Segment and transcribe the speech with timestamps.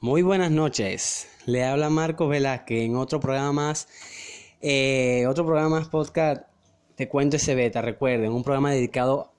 [0.00, 1.26] Muy buenas noches.
[1.44, 3.88] Le habla Marcos Velázquez en otro programa más,
[4.60, 6.42] eh, otro programa más podcast.
[6.94, 9.32] Te cuento ese beta, recuerden, un programa dedicado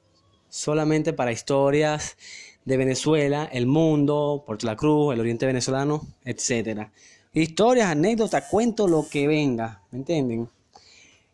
[0.50, 2.18] solamente para historias
[2.66, 6.92] de Venezuela, el mundo, Puerto La Cruz, el oriente venezolano, etcétera.
[7.32, 10.50] Historias, anécdotas, cuento lo que venga, ¿me entienden?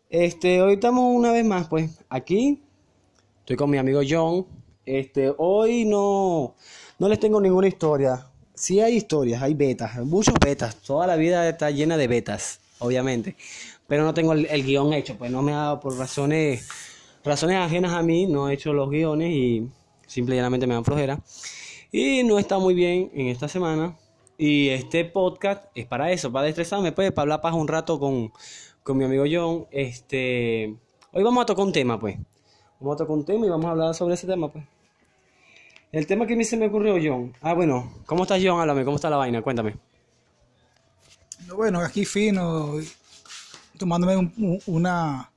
[0.08, 2.62] Este, hoy estamos una vez más, pues, aquí.
[3.40, 4.46] Estoy con mi amigo John.
[4.84, 6.54] Este, hoy no,
[7.00, 8.24] no les tengo ninguna historia.
[8.56, 10.76] Sí hay historias, hay betas, muchos betas.
[10.76, 13.36] Toda la vida está llena de betas, obviamente.
[13.86, 16.66] Pero no tengo el, el guion hecho, pues no me ha dado por razones,
[17.22, 19.68] razones ajenas a mí, no he hecho los guiones y
[20.06, 21.20] simple y me dan flojera.
[21.92, 23.94] Y no está muy bien en esta semana.
[24.38, 28.32] Y este podcast es para eso, para estresarme, pues, para hablar paja un rato con,
[28.82, 29.66] con mi amigo John.
[29.70, 30.74] Este,
[31.12, 32.16] hoy vamos a tocar un tema, pues.
[32.80, 34.64] Vamos a tocar un tema y vamos a hablar sobre ese tema, pues.
[35.92, 37.32] El tema que a mí se me ocurrió, John.
[37.40, 38.60] Ah, bueno, ¿cómo estás, John?
[38.60, 39.40] Háblame, ¿cómo está la vaina?
[39.42, 39.76] Cuéntame.
[41.54, 42.72] Bueno, aquí fino,
[43.78, 45.30] tomándome un- un- una,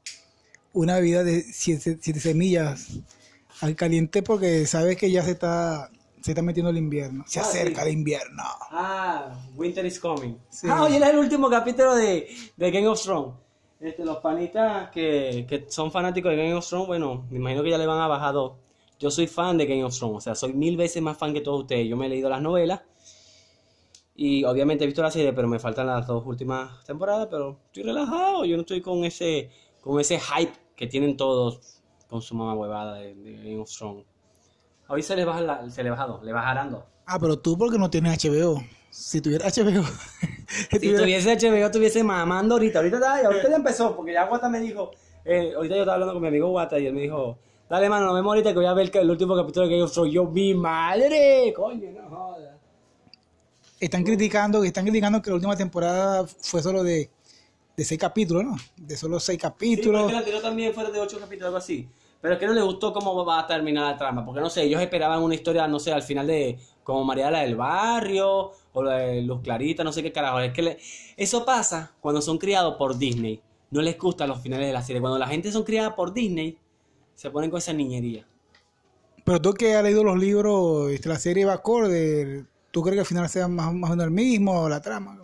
[0.74, 3.00] una vida de siete, siete semillas
[3.62, 5.90] al caliente porque sabes que ya se está,
[6.22, 7.24] se está metiendo el invierno.
[7.28, 7.90] Se Ah, acerca sí.
[7.90, 8.44] el invierno.
[8.72, 10.36] Ah, Winter is Coming.
[10.50, 10.68] Sí.
[10.70, 13.36] Ah, hoy era el último capítulo de, de Game of Thrones.
[13.80, 17.70] Este, los panitas que, que son fanáticos de Game of Thrones, bueno, me imagino que
[17.70, 18.54] ya le van a bajar dos.
[19.00, 21.42] Yo soy fan de Game of Thrones, o sea, soy mil veces más fan que
[21.42, 21.88] todos ustedes.
[21.88, 22.82] Yo me he leído las novelas
[24.16, 27.84] y obviamente he visto la serie, pero me faltan las dos últimas temporadas, pero estoy
[27.84, 29.50] relajado, yo no estoy con ese,
[29.82, 34.06] con ese hype que tienen todos con su mamá huevada de, de Game of Thrones.
[34.90, 36.84] Hoy se le baja la- se le baja dos, le bajarán dos.
[37.06, 38.62] Ah, pero tú porque no tienes HBO.
[38.90, 39.84] Si tuviera HBO,
[40.72, 42.80] Si tuviera- tuviese HBO, estuviese mamando ahorita.
[42.80, 44.92] Ahorita, ya- ahorita ya empezó, porque ya Guata me dijo.
[45.24, 47.38] eh, ahorita yo estaba hablando con mi amigo Guata y él me dijo:
[47.70, 49.92] Dale, mano, nos vemos ahorita que voy a ver el, último capítulo de Game of
[49.94, 50.14] Thrones.
[50.14, 52.56] Yo, mi madre, coño, no jodas.
[53.80, 57.10] están criticando, están criticando que la última temporada fue solo de,
[57.78, 58.56] de seis capítulos, ¿no?
[58.76, 60.06] De solo seis Sí, pero capítulos.
[60.08, 61.88] que la anterior también fuera de 8 capítulos, algo así.
[62.22, 64.26] Pero es que no le gustó cómo va a terminar la trama.
[64.26, 67.42] Porque no sé, ellos esperaban una historia, no sé, al final de como María la
[67.42, 70.40] del Barrio o la de Luz Clarita, no sé qué carajo.
[70.40, 70.78] Es que le-
[71.18, 73.40] eso pasa cuando son criados por Disney.
[73.70, 75.00] No les gustan los finales de la serie.
[75.00, 76.58] Cuando la gente son criadas por Disney,
[77.20, 78.26] se ponen con esa niñería.
[79.26, 83.00] Pero tú que has leído los libros, este, la serie va acorde, ¿tú crees que
[83.02, 85.20] al final sea más, más o menos el mismo, la trama?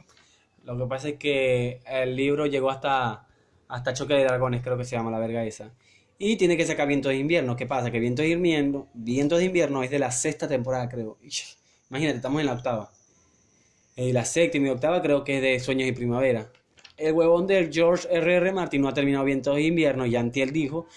[0.65, 3.25] Lo que pasa es que el libro llegó hasta,
[3.69, 5.71] hasta Choque de Dragones, creo que se llama la verga esa.
[6.17, 7.55] Y tiene que sacar Vientos de Invierno.
[7.55, 7.89] ¿Qué pasa?
[7.89, 11.17] Que Vientos de Invierno, Vientos de Invierno es de la sexta temporada, creo.
[11.89, 12.91] Imagínate, estamos en la octava.
[13.95, 16.51] Y la séptima y octava creo que es de Sueños y Primavera.
[16.97, 18.51] El huevón del George R.R.
[18.51, 20.87] Martin no ha terminado Vientos de Invierno y Antiel dijo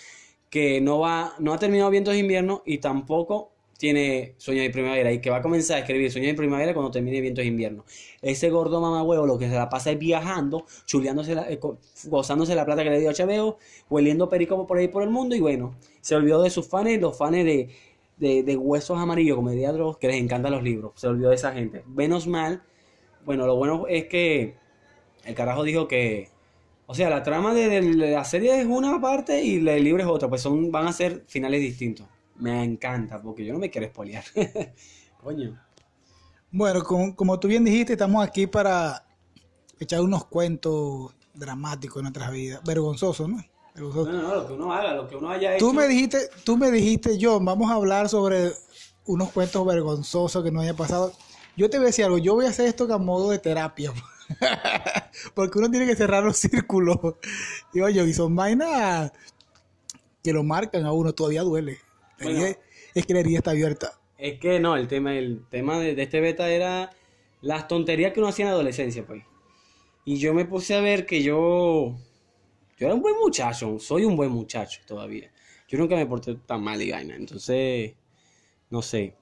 [0.50, 5.12] que no va, no ha terminado Vientos de Invierno y tampoco tiene Sueños de Primavera
[5.12, 7.84] y que va a comenzar a escribir Sueños de Primavera cuando termine Vientos de Invierno.
[8.22, 11.60] Ese gordo mamagüevo lo que se la pasa es viajando, chuleándose, la- eh,
[12.06, 13.58] gozándose la plata que le dio HBO,
[13.88, 17.16] hueliendo perico por ahí por el mundo y bueno, se olvidó de sus fans, los
[17.16, 17.68] fans de,
[18.16, 21.36] de, de huesos amarillos, como diría Dross, que les encantan los libros, se olvidó de
[21.36, 21.84] esa gente.
[21.86, 22.62] Menos mal,
[23.24, 24.54] bueno, lo bueno es que
[25.24, 26.30] el carajo dijo que,
[26.90, 30.08] o sea, la trama de, de la serie es una parte y el libro es
[30.08, 32.06] otra, pues son, van a ser finales distintos.
[32.36, 34.24] Me encanta, porque yo no me quiero spoilear.
[35.22, 35.60] Coño.
[36.50, 39.04] Bueno, como, como tú bien dijiste, estamos aquí para
[39.78, 43.36] echar unos cuentos dramáticos en nuestras vidas, vergonzosos, ¿no?
[43.74, 44.14] Vergonzosos.
[44.14, 45.66] No, no, no, lo que uno haga, lo que uno haya hecho.
[45.66, 48.50] Tú me dijiste, tú me dijiste, John, vamos a hablar sobre
[49.04, 51.12] unos cuentos vergonzosos que nos haya pasado.
[51.54, 53.92] Yo te voy a decir algo, yo voy a hacer esto a modo de terapia.
[55.34, 56.98] Porque uno tiene que cerrar los círculos.
[57.72, 59.12] Y oye, y son vainas
[60.22, 61.78] que lo marcan a uno, todavía duele.
[62.18, 62.40] La Bueno.
[62.44, 62.58] herida-
[62.94, 63.92] es que la herida está abierta.
[64.16, 66.90] Es que no, el tema, el tema de, de este beta era
[67.40, 69.22] las tonterías que uno hacía en la adolescencia, pues.
[70.04, 71.96] Y yo me puse a ver que yo.
[72.78, 75.30] Yo era un buen muchacho, soy un buen muchacho todavía.
[75.68, 77.14] Yo nunca me porté tan mal y vaina.
[77.16, 77.92] Entonces,
[78.70, 79.14] no sé.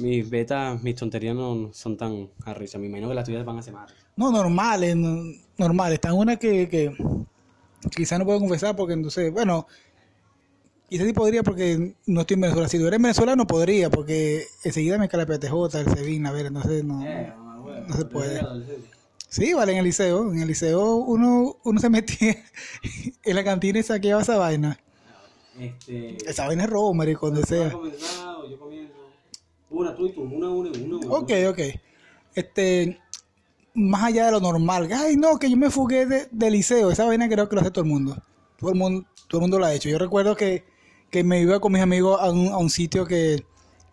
[0.00, 2.80] Mis betas, mis tonterías no son tan arrisas.
[2.80, 3.92] Me imagino que las tuyas van a ser más.
[4.16, 5.94] No, normales, no- normales.
[5.94, 6.96] Está una que, que
[7.94, 9.66] quizás no puedo confesar porque entonces, bueno,
[10.88, 12.68] quizás sí podría porque no estoy en Venezuela.
[12.68, 16.32] Si estuviera en Venezuela no podría porque enseguida me cae la PTJ, el SEBIN, a
[16.32, 18.40] ver, entonces no, no se puede.
[19.28, 20.30] Sí, vale, en el liceo.
[20.32, 22.36] En el liceo uno, uno se metía
[23.24, 24.78] en la cantina y saqueaba esa vaina.
[25.58, 26.16] Este.
[26.28, 27.70] Esa vaina es robo, marico, donde ¿Tú has sea.
[28.48, 28.94] Yo comienzo.
[29.70, 30.22] Una, tú y tú.
[30.22, 30.96] Una, una, una.
[30.96, 31.08] una.
[31.08, 31.58] Ok, ok.
[32.36, 33.00] Este,
[33.74, 34.88] más allá de lo normal.
[34.92, 36.90] Ay, no, que yo me fugué de, de liceo.
[36.90, 38.16] Esa vaina creo que lo hace todo el mundo.
[38.56, 39.88] Todo el mundo, todo el mundo lo ha hecho.
[39.88, 40.64] Yo recuerdo que,
[41.10, 43.44] que me iba con mis amigos a un, a un sitio que,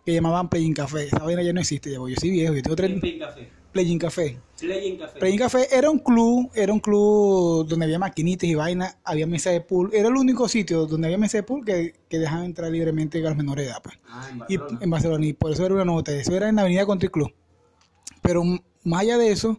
[0.06, 1.06] que llamaban Pellín Café.
[1.06, 2.14] Esa vaina ya no existe, ya, voy.
[2.14, 3.62] yo soy viejo, yo tengo ¿Quién 30, pide café?
[3.72, 4.38] Playing Café.
[4.60, 5.18] Playing Café.
[5.18, 9.50] Playing Café era un club, era un club donde había maquinitas y vainas, había mesa
[9.50, 9.90] de pool.
[9.94, 13.22] Era el único sitio donde había mesa de pool que, que dejaban entrar libremente a
[13.22, 13.82] los menores de edad.
[13.82, 13.98] Pues.
[14.08, 16.12] Ah, en Y en Barcelona, y por eso era una nota.
[16.12, 17.32] Eso era en la Avenida Country Club.
[18.20, 18.44] Pero
[18.84, 19.58] más allá de eso,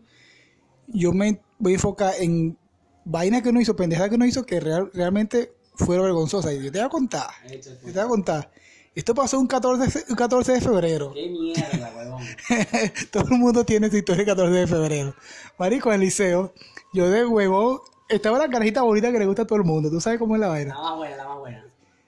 [0.87, 2.57] yo me voy a enfocar en
[3.05, 6.53] vainas que no hizo, pendejadas que no hizo, que real- realmente fueron vergonzosas.
[6.53, 8.51] Y yo te voy a contar, yo te voy a contar.
[8.95, 11.11] Esto pasó un 14, de fe- un 14 de febrero.
[11.13, 12.23] Qué mierda, huevón.
[13.11, 15.15] Todo el mundo tiene su historia el 14 de febrero.
[15.57, 16.53] Marico, en el liceo,
[16.93, 19.89] yo de huevo, estaba la carajita bonita que le gusta a todo el mundo.
[19.89, 20.75] ¿Tú sabes cómo es la vaina?
[20.75, 21.65] La más buena, la más buena.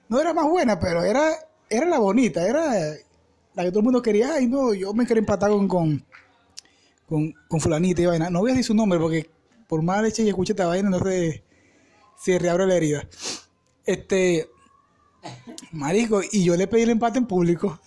[0.08, 1.32] No era más buena, pero era,
[1.68, 2.62] era la bonita, era
[3.54, 4.34] la que todo el mundo quería.
[4.34, 6.04] Ay, no, yo me quería empatar con, con,
[7.08, 8.30] con, con fulanita y vaina.
[8.30, 9.30] No voy a decir su nombre porque
[9.66, 11.42] por mala leche y escucha esta vaina, no sé
[12.18, 13.08] si reabre la herida.
[13.84, 14.48] Este,
[15.72, 17.80] marico, y yo le pedí el empate en público.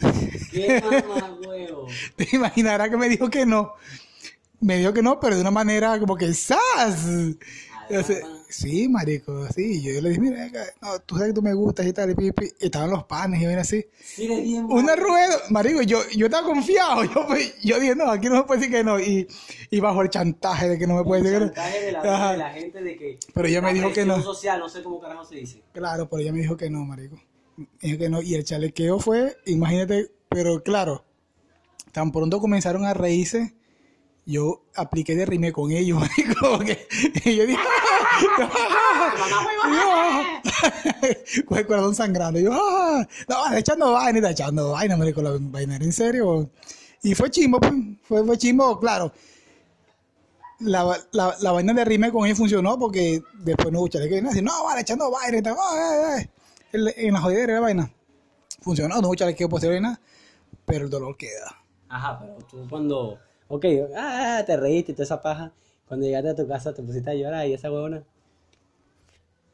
[0.51, 1.87] Qué mamá, huevo.
[2.15, 3.73] Te imaginarás que me dijo que no.
[4.61, 7.07] Me dijo que no, pero de una manera como que ¡zas!
[8.49, 9.81] Sí, marico, sí.
[9.81, 10.49] Yo, le dije, mira,
[10.81, 12.45] no, tú sabes que tú me gustas y tal, y, pi.
[12.59, 13.85] Y estaban los panes y ven así.
[14.03, 17.03] Sí, le di en Una rueda, marico, yo, yo estaba confiado.
[17.13, 18.99] Yo, pues, yo dije, no, aquí no me puede decir que no.
[18.99, 19.27] Y,
[19.69, 21.51] y bajo el chantaje de que no me puede decir que no.
[21.51, 22.31] chantaje de la, Ajá.
[22.31, 23.19] de la gente de que.
[23.33, 24.21] Pero ella me la dijo que no.
[24.21, 25.63] social, no sé cómo carajo se dice.
[25.71, 27.19] Claro, pero ella me dijo que no, marico.
[27.55, 28.21] Me dijo que no.
[28.21, 31.05] Y el chalequeo fue, imagínate, pero claro,
[31.91, 33.55] tan pronto comenzaron a reírse,
[34.31, 36.57] yo apliqué de rime con ellos, marico.
[36.57, 36.87] Porque
[37.25, 37.59] y yo dije,
[41.45, 42.39] con el corazón sangrando.
[42.39, 46.49] Y yo, ah, no, está echando vaina, está echando vaina, marico, la vaina en serio.
[47.01, 47.73] Y fue chimbo, pues,
[48.03, 49.11] fue, fue chimbo, claro.
[50.59, 50.83] La,
[51.13, 54.65] la, la vaina de rime con ellos funcionó porque después no escuché que así, no,
[54.65, 56.29] vale, echando vaina, y tal, ah, eh, eh.
[56.73, 57.91] En, en la jodidera de la vaina.
[58.61, 60.01] Funcionó, no escuché que posterior nada,
[60.65, 61.55] pero el dolor queda.
[61.87, 63.17] Ajá, pero tú cuando.
[63.49, 63.65] Ok,
[63.97, 65.51] ah, te reíste y toda esa paja.
[65.87, 68.03] Cuando llegaste a tu casa te pusiste a llorar y esa huevona.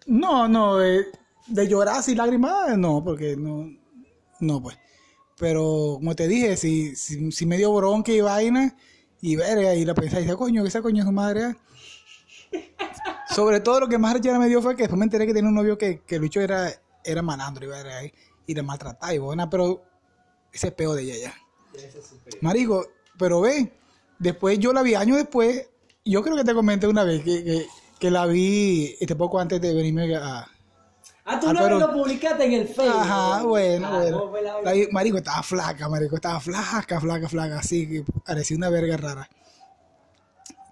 [0.05, 1.05] No, no, eh,
[1.47, 3.69] de llorar sin lágrimas, no, porque no,
[4.41, 4.77] no, pues.
[5.37, 8.75] Pero como te dije, si, si, si me dio bronca y vaina,
[9.21, 11.43] y verga, y la pensé, y dice, coño, que esa coño es su madre.
[11.43, 11.57] ah".
[13.33, 15.49] Sobre todo lo que más rechera me dio fue que después me enteré que tenía
[15.49, 16.69] un novio que, que el bicho era,
[17.03, 18.13] era malandro y, verga, y,
[18.45, 19.83] y la maltrataba y buena, pero
[20.51, 21.33] ese es peor de ella ya.
[22.41, 22.85] Marico,
[23.17, 23.71] pero ve,
[24.19, 25.67] después yo la vi años después,
[26.03, 27.65] yo creo que te comenté una vez que, que,
[27.99, 30.47] que la vi este poco antes de venirme a...
[31.27, 32.99] Ah, tú no lo publicaste en el Facebook.
[32.99, 34.19] Ajá, bueno, Ah, bueno.
[34.19, 38.03] ¿cómo fue la La vi- marico, estaba flaca, marico, estaba flaca, flaca, flaca, así que
[38.23, 39.27] parecía una verga rara.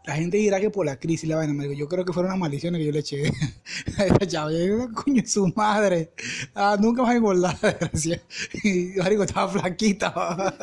[0.06, 1.74] La gente dirá que por la crisis la vaina, marico.
[1.74, 3.32] Yo creo que fueron las maldiciones que yo le eché
[3.98, 4.52] a esa chava.
[4.52, 6.12] Yo coño, su madre.
[6.54, 7.58] Ah, nunca vas a engordar.
[8.64, 10.14] Y marico, estaba flaquita.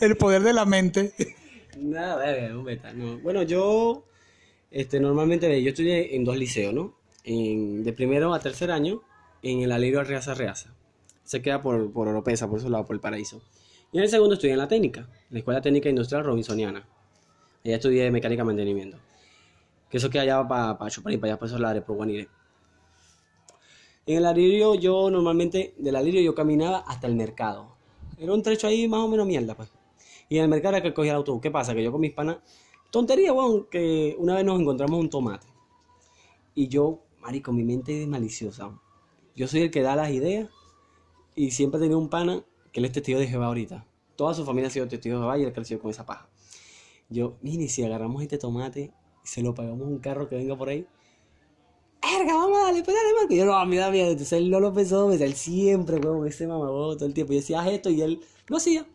[0.00, 1.12] El poder de la mente.
[1.76, 2.92] Nada, verga, un beta.
[2.94, 3.18] No.
[3.18, 4.04] Bueno, yo
[4.70, 6.94] este, normalmente yo estudié en dos liceos, ¿no?
[7.24, 9.02] En, de primero a tercer año
[9.42, 10.74] en el Alirio Reaza Reaza.
[11.24, 13.42] Se queda por, por Oropesa, por su lado, por el paraíso.
[13.92, 16.86] Y en el segundo estudié en la técnica, en la Escuela Técnica Industrial Robinsoniana.
[17.68, 18.96] Allá estudié mecánica mantenimiento.
[19.90, 22.28] Que eso queda allá para pa Chupar y para allá, por esos lares, por Guanire.
[24.06, 27.76] En el Alirio yo normalmente, del Alirio yo caminaba hasta el mercado.
[28.16, 29.70] Era un trecho ahí más o menos mierda, pues.
[30.30, 31.42] Y en el mercado era que cogía el autobús.
[31.42, 31.74] ¿Qué pasa?
[31.74, 32.38] Que yo con mis panas...
[32.90, 35.46] Tontería, weón, que una vez nos encontramos un tomate.
[36.54, 38.70] Y yo, marico, mi mente es maliciosa.
[39.36, 40.48] Yo soy el que da las ideas.
[41.34, 43.84] Y siempre he tenido un pana que él es testigo de Jehová ahorita.
[44.16, 46.30] Toda su familia ha sido testigo de Jehová y él creció con esa paja.
[47.10, 48.92] Yo, y si agarramos este tomate
[49.24, 50.86] y se lo pagamos a un carro que venga por ahí.
[52.02, 53.26] ¡Erga, vamos a darle, pégale más!
[53.28, 53.82] Que yo no, da miedo.
[54.10, 55.22] Entonces él no lo pensó veces.
[55.22, 57.32] Él siempre, weón, ese mamagüevo todo el tiempo.
[57.32, 58.86] Y decía, esto y él lo hacía.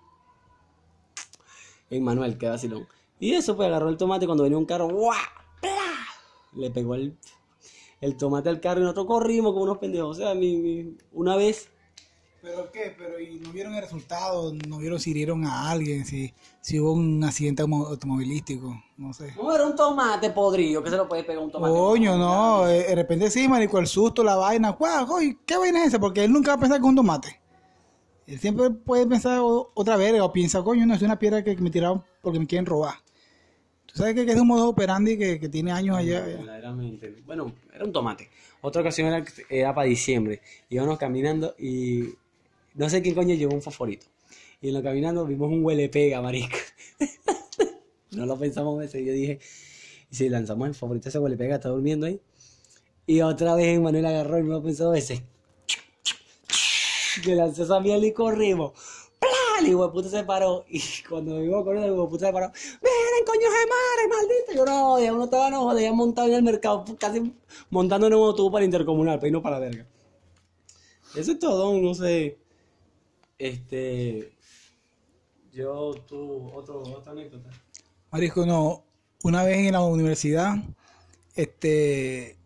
[1.90, 2.88] En Manuel, que vacilón.
[3.20, 5.18] Y eso, pues agarró el tomate cuando venía un carro, ¡guau!
[5.62, 5.72] ¡Pla!
[6.56, 7.18] Le pegó el,
[8.02, 10.18] el tomate al carro y nosotros corrimos como unos pendejos.
[10.18, 11.70] O sea, mi, mi- una vez,
[12.44, 12.94] ¿Pero qué?
[12.98, 14.54] Pero ¿y no vieron el resultado?
[14.68, 16.04] ¿No vieron si hirieron a alguien?
[16.06, 18.84] Si, si hubo un accidente automovilístico?
[18.98, 19.34] No sé.
[19.38, 21.74] no era un tomate podrido, que se lo puede pegar un tomate.
[21.74, 25.84] Coño, no, eh, de repente sí, marico, el susto, la vaina, guau, coño, ¿qué vaina
[25.84, 26.00] es esa?
[26.00, 27.40] Porque él nunca va a pensar que es un tomate.
[28.28, 31.70] Él siempre puede pensar otra verga, o piensa, coño, no, es una piedra que, me
[31.70, 32.96] tiraron porque me quieren robar.
[33.86, 36.20] Tú sabes que, que es un modo operandi que, que tiene años allá.
[36.20, 36.36] ya.
[36.38, 37.22] Verdaderamente.
[37.26, 38.30] Bueno, era un tomate.
[38.60, 40.42] Otra ocasión era, era para diciembre.
[40.70, 42.16] Íbamos caminando y
[42.76, 44.08] no sé quién coño llevó un fosforito.
[44.62, 46.58] Y en lo caminando vimos un huele pega, marico.
[48.12, 49.06] no lo pensamos veces.
[49.06, 49.40] Yo dije,
[50.10, 52.20] y si lanzamos el favorito ese huele pega, está durmiendo ahí.
[53.06, 55.22] Y otra vez Manuel agarró y no lo pensó veces.
[57.26, 58.72] Le lanzó esa miel y corrimos.
[59.66, 60.66] Hijo de puta se paró.
[60.68, 62.52] Y cuando iba corriendo, el puta se paró.
[62.82, 64.54] Miren, coño de madre, maldito.
[64.56, 67.34] Yo no, ya uno estaba no, ya montado en el mercado, casi
[67.70, 69.88] montando en un autobús para intercomunal, pero no para la verga.
[71.16, 72.40] Eso es todo, no sé.
[73.38, 74.34] Este.
[75.52, 77.50] Yo, tú, otro, otra anécdota.
[78.12, 78.84] Marisco, no.
[79.24, 80.56] Una vez en la universidad,
[81.36, 82.38] este.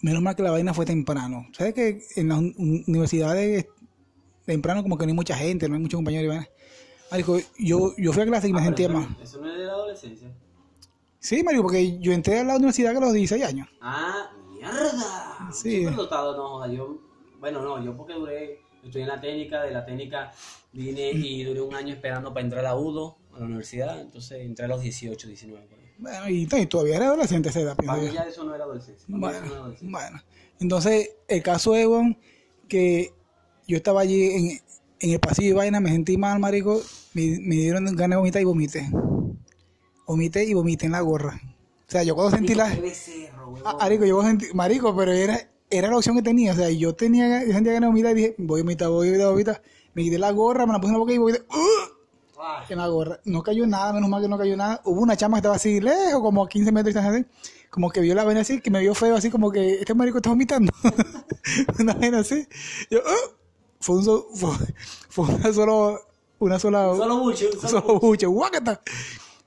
[0.00, 1.46] Menos mal que la vaina fue temprano.
[1.52, 3.66] ¿Sabes que en las un- universidades
[4.44, 6.44] temprano como que no hay mucha gente, no hay muchos compañeros?
[7.10, 9.08] Marico, yo, yo fui a clase y me Ah, sentía eso, más.
[9.22, 10.28] Eso no es de la adolescencia.
[11.20, 13.68] Sí, Mario, porque yo entré a la universidad a los 16 años.
[13.80, 15.50] Ah, mierda.
[15.52, 15.82] Sí.
[15.84, 16.72] Súper dotado, no.
[16.74, 16.98] Yo,
[17.38, 20.32] bueno, no, yo porque duré, estudié en la técnica, de la técnica
[20.72, 24.00] vine y duré un año esperando para entrar a UDO, a la universidad.
[24.00, 25.66] Entonces entré a los 18, 19.
[25.66, 25.84] por ahí.
[25.98, 29.04] Bueno, y, y todavía era adolescente esa edad, Para ya eso no era adolescencia.
[29.08, 29.98] No era Bueno, adolescencia.
[29.98, 30.22] bueno.
[30.60, 32.18] Entonces, el caso es, weón,
[32.68, 33.12] que
[33.66, 34.60] yo estaba allí en,
[35.00, 36.80] en el pasillo y vaina, me sentí mal, marico,
[37.14, 38.88] me, me dieron ganas de vomitar y vomité.
[40.06, 41.40] Vomité y vomité en la gorra.
[41.88, 42.68] O sea, yo cuando sentí la...
[42.74, 43.54] Becerro.
[43.64, 45.38] Ah, Marico, yo sentí, marico, pero era,
[45.72, 46.52] era la opción que tenía.
[46.52, 49.08] O sea, yo tenía, yo sentía ganas de vomitar y dije, voy a vomitar, voy
[49.08, 49.62] a vomitar, voy a vomitar.
[49.94, 51.42] Me quité la gorra, me la puse en la boca y vomité.
[51.50, 51.98] ¡Ugh!
[52.44, 53.20] Ah, en la gorra.
[53.24, 54.80] No cayó nada, menos mal que no cayó nada.
[54.84, 57.90] Hubo una chama que estaba así lejos, como a 15 metros de distancia, así, como
[57.90, 60.30] que vio la vena así, que me vio feo, así como que este marico está
[60.30, 60.72] vomitando.
[61.78, 62.46] una vena así.
[62.90, 63.30] Yo, "Ah".
[63.80, 64.50] fue, un so- fue,
[65.08, 66.00] fue una solo,
[66.40, 68.26] una sola, Solo mucho, un solo solo buche.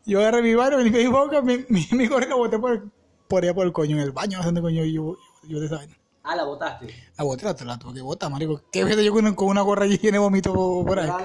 [0.05, 2.87] Yo agarré mi baño, me limpié mi boca, mi, mi, mi gorra la boté por,
[3.27, 5.77] por allá por el coño, en el baño, dónde coño yo, yo, yo de esa
[5.77, 5.97] vaina.
[6.27, 6.87] Ah, la botaste.
[7.17, 8.59] La boté, la, la tuve que botar, marico.
[8.71, 11.05] ¿Qué ves yo con, con una gorra llena de vómito por, ahí?
[11.07, 11.17] La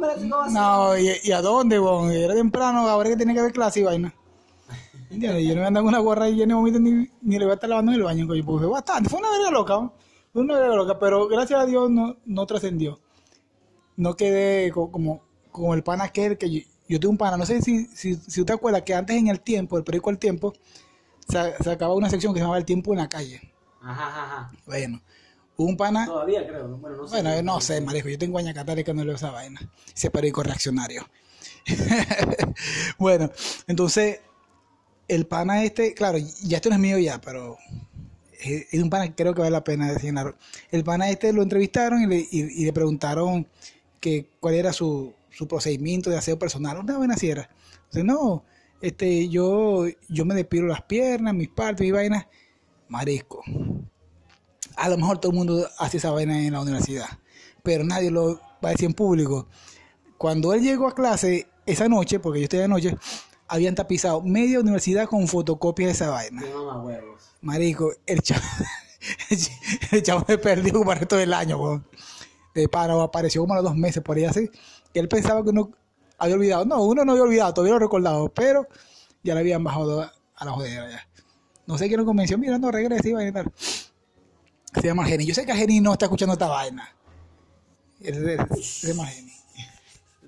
[0.00, 0.46] me la.
[0.48, 2.12] No, ¿y, y a dónde, weón?
[2.12, 4.14] Era temprano, ahora que tenía que haber clase y vaina.
[5.10, 5.44] ¿Entiendes?
[5.46, 7.50] Yo no me andaba con una gorra y llena de vómito ni, ni le voy
[7.50, 8.44] a estar lavando en el baño, coño.
[8.44, 9.92] Pues fue bastante, fue una verga loca, ¿no?
[10.32, 13.00] Fue una verga loca, pero gracias a Dios no, no trascendió.
[13.96, 17.46] No quedé co- como, como el pan aquel que yo, yo tengo un pana, no
[17.46, 20.18] sé si, si, si tú te acuerdas que antes en el tiempo, el periódico El
[20.18, 20.52] Tiempo,
[21.28, 23.40] se, se acababa una sección que se llamaba El Tiempo en la calle.
[23.84, 24.52] Ajá, ajá.
[24.66, 25.00] Bueno,
[25.56, 26.06] un pana...
[26.06, 26.76] Todavía creo, ¿no?
[26.78, 27.14] bueno, no sé.
[27.14, 29.60] Bueno, eh, no sé, marico, yo tengo años que no leo esa vaina.
[29.94, 31.06] Ese periódico reaccionario.
[32.98, 33.30] bueno,
[33.66, 34.20] entonces,
[35.08, 37.56] el pana este, claro, ya esto no es mío ya, pero
[38.40, 40.14] es, un pana que creo que vale la pena decir.
[40.70, 43.46] El pana este lo entrevistaron y le, y- y le preguntaron
[44.00, 46.78] que cuál era su, su procedimiento de aseo personal.
[46.78, 47.48] Una vaina así era.
[47.84, 48.44] Entonces, no,
[48.80, 52.28] este, yo, yo me despiro las piernas, mis partes, mi vaina.
[52.94, 53.42] Marisco
[54.76, 57.06] a lo mejor todo el mundo hace esa vaina en la universidad,
[57.62, 59.48] pero nadie lo va a decir en público.
[60.18, 62.96] Cuando él llegó a clase esa noche, porque yo estoy de noche,
[63.48, 66.42] habían tapizado media universidad con fotocopias de esa vaina.
[67.40, 68.40] Marico, el chavo,
[69.92, 71.86] el chavo se perdió como el resto del año, weón.
[72.54, 74.48] De paro, apareció como a los dos meses por ahí así.
[74.92, 75.70] Que él pensaba que uno
[76.18, 76.64] había olvidado.
[76.64, 78.68] No, uno no había olvidado, todavía lo recordado, pero
[79.24, 81.08] ya le habían bajado a a la jodera ya.
[81.66, 83.52] No sé quién lo convenció, mira, no regresa y va a tal.
[83.56, 85.24] Se llama Geni.
[85.24, 86.94] Yo sé que Geni no está escuchando esta vaina.
[88.00, 89.32] Ese- ese- Se llama Geni.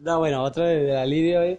[0.01, 1.03] No, bueno, otro de, de la
[1.45, 1.59] es.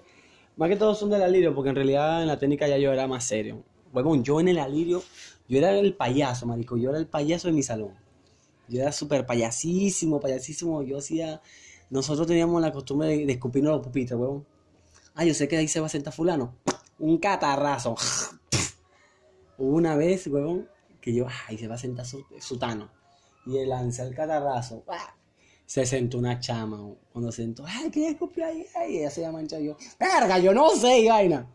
[0.56, 3.08] Más que todos son de la porque en realidad en la técnica ya yo era
[3.08, 3.64] más serio.
[3.94, 5.04] Huevón, yo en el alirio,
[5.48, 6.78] yo era el payaso, marico.
[6.78, 7.92] Yo era el payaso de mi salón.
[8.68, 10.82] Yo era súper payasísimo, payasísimo.
[10.84, 11.42] Yo hacía.
[11.90, 14.46] Nosotros teníamos la costumbre de, de escupirnos los pupitres, huevón.
[15.14, 16.56] Ah, yo sé que ahí se va a sentar Fulano.
[17.00, 17.96] Un catarrazo.
[19.58, 20.70] Una vez, huevón,
[21.02, 22.90] que yo, ay, se va a sentar su, sutano.
[23.46, 24.84] Y le lancé el catarrazo.
[25.66, 26.94] Se sentó una chama.
[27.12, 28.66] Cuando se sentó, ay, ¿qué escupió ahí?
[28.76, 29.76] Ay, ella se llama mancha yo.
[30.00, 31.48] Verga, yo no sé, y vaina.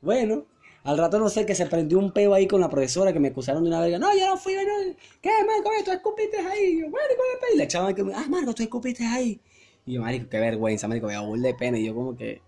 [0.00, 0.46] Bueno,
[0.84, 3.28] al rato no sé que se prendió un peo ahí con la profesora que me
[3.28, 3.98] acusaron de una verga.
[3.98, 4.94] No, yo no fui, no.
[5.20, 5.70] ¿Qué, Marco?
[5.84, 6.76] Tú escupiste ahí.
[6.76, 7.54] Y yo, bueno, ¿cuál es el peo?
[7.54, 9.40] Y la chama que me, ah, Marco, tú escupiste ahí.
[9.84, 11.78] Y yo, marico, qué vergüenza, marico, me aburrí de pena.
[11.78, 12.40] Y yo como que,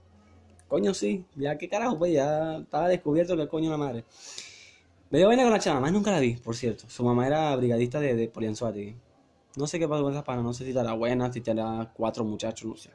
[0.69, 4.05] coño, sí, ya qué carajo, pues ya estaba descubierto que coño la madre.
[5.11, 6.85] Me dio vaina con la chama, más nunca la vi, por cierto.
[6.89, 8.95] Su mamá era brigadista de, de Polianzuategui.
[9.57, 12.25] No sé qué pasó con esa pana, no sé si estará buena, si tendrá cuatro
[12.25, 12.91] muchachos, no sé.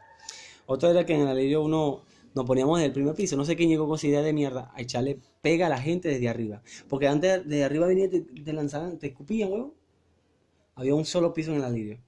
[0.66, 2.04] Otro era que en el alirio uno
[2.34, 4.72] nos poníamos desde el primer piso, no sé quién llegó con esa idea de mierda,
[4.74, 6.62] a echarle pega a la gente desde arriba.
[6.88, 9.76] Porque antes de arriba venía y te, te lanzaban, te escupían, huevo.
[10.76, 12.00] Había un solo piso en el alirio.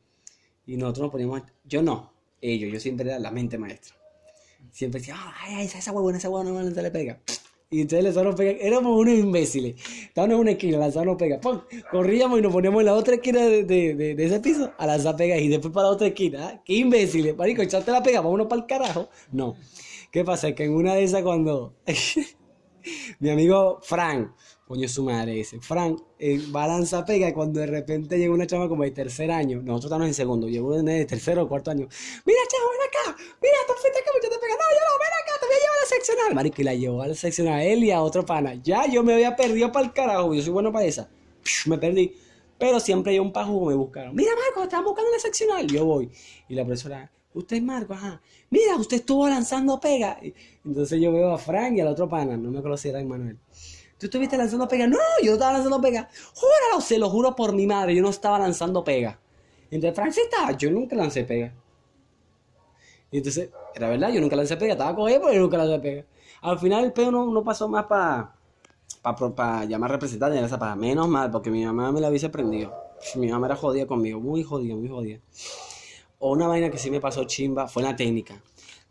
[0.65, 3.95] Y nosotros nos poníamos, yo no, ellos, yo siempre era la mente maestra.
[4.71, 7.19] Siempre decía, "Ah, ay, esa, esa huevona, esa huevona, no lanzarle pega.
[7.69, 9.75] Y entonces le lanzaron pega, éramos unos imbéciles.
[10.03, 11.59] Estábamos en una esquina, lanzaron pega, ¡pum!
[11.91, 14.87] corríamos y nos poníamos en la otra esquina de, de, de, de ese piso a
[14.87, 16.47] lanzar pega y después para la otra esquina.
[16.47, 16.61] ¿ah?
[16.63, 17.35] ¡Qué imbéciles!
[17.35, 19.09] Marico, echaste la pega, vámonos para el carajo.
[19.31, 19.55] No.
[20.11, 20.53] ¿Qué pasa?
[20.55, 21.75] Que en una de esas cuando
[23.19, 24.31] mi amigo Frank,
[24.67, 25.61] Coño, su madre ese.
[25.61, 29.61] Frank eh, balanza pega y cuando de repente llega una chama como de tercer año,
[29.61, 31.87] nosotros estamos en segundo, llegó de tercero o cuarto año.
[32.25, 33.23] Mira, chama, ven acá.
[33.41, 34.55] Mira, tú fuiste acá, yo te pega.
[34.55, 36.35] No, yo no, ven acá, te voy a llevar a la seccional.
[36.35, 38.55] Marico, y la llevó a la seccional él y a otro pana.
[38.55, 41.09] Ya, yo me había perdido para el carajo, yo soy bueno para esa.
[41.65, 42.13] me perdí.
[42.59, 44.13] Pero siempre hay un que me buscaron.
[44.15, 45.65] Mira, Marco, están buscando la seccional.
[45.67, 46.09] Yo voy.
[46.49, 48.21] Y la profesora, usted es Marco, ajá.
[48.49, 50.19] Mira, usted estuvo lanzando pega.
[50.65, 53.37] Entonces yo veo a Frank y al otro pana, no me conociera Manuel.
[53.97, 54.85] ¿Tú estuviste lanzando pega?
[54.87, 56.07] No, yo no estaba lanzando pega.
[56.35, 59.19] Júralo, se lo juro por mi madre, yo no estaba lanzando pega.
[59.71, 61.53] Entonces, estaba, yo nunca lancé pega.
[63.11, 66.05] Y entonces, era verdad, yo nunca lancé pega, estaba cogido, pero yo nunca lancé pega.
[66.41, 68.33] Al final el pego no, pasó más para
[69.35, 72.73] para llamar representante, esa para menos mal, porque mi mamá me la hubiese prendido.
[73.15, 75.19] Mi mamá era jodida conmigo, muy jodida, muy jodida.
[76.19, 78.41] O una vaina que sí me pasó chimba fue la técnica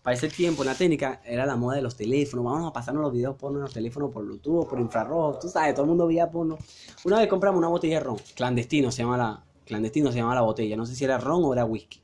[0.07, 2.45] para ese tiempo la técnica era la moda de los teléfonos.
[2.45, 5.41] Vamos a pasarnos los videos porno en los teléfonos por Bluetooth, por infrarrojo.
[5.41, 6.59] Tú sabes, todo el mundo veía porno.
[7.03, 8.17] Una vez compramos una botella de ron.
[8.37, 10.77] Clandestino se llama la, clandestino se llama la botella.
[10.77, 12.01] No sé si era ron o era whisky.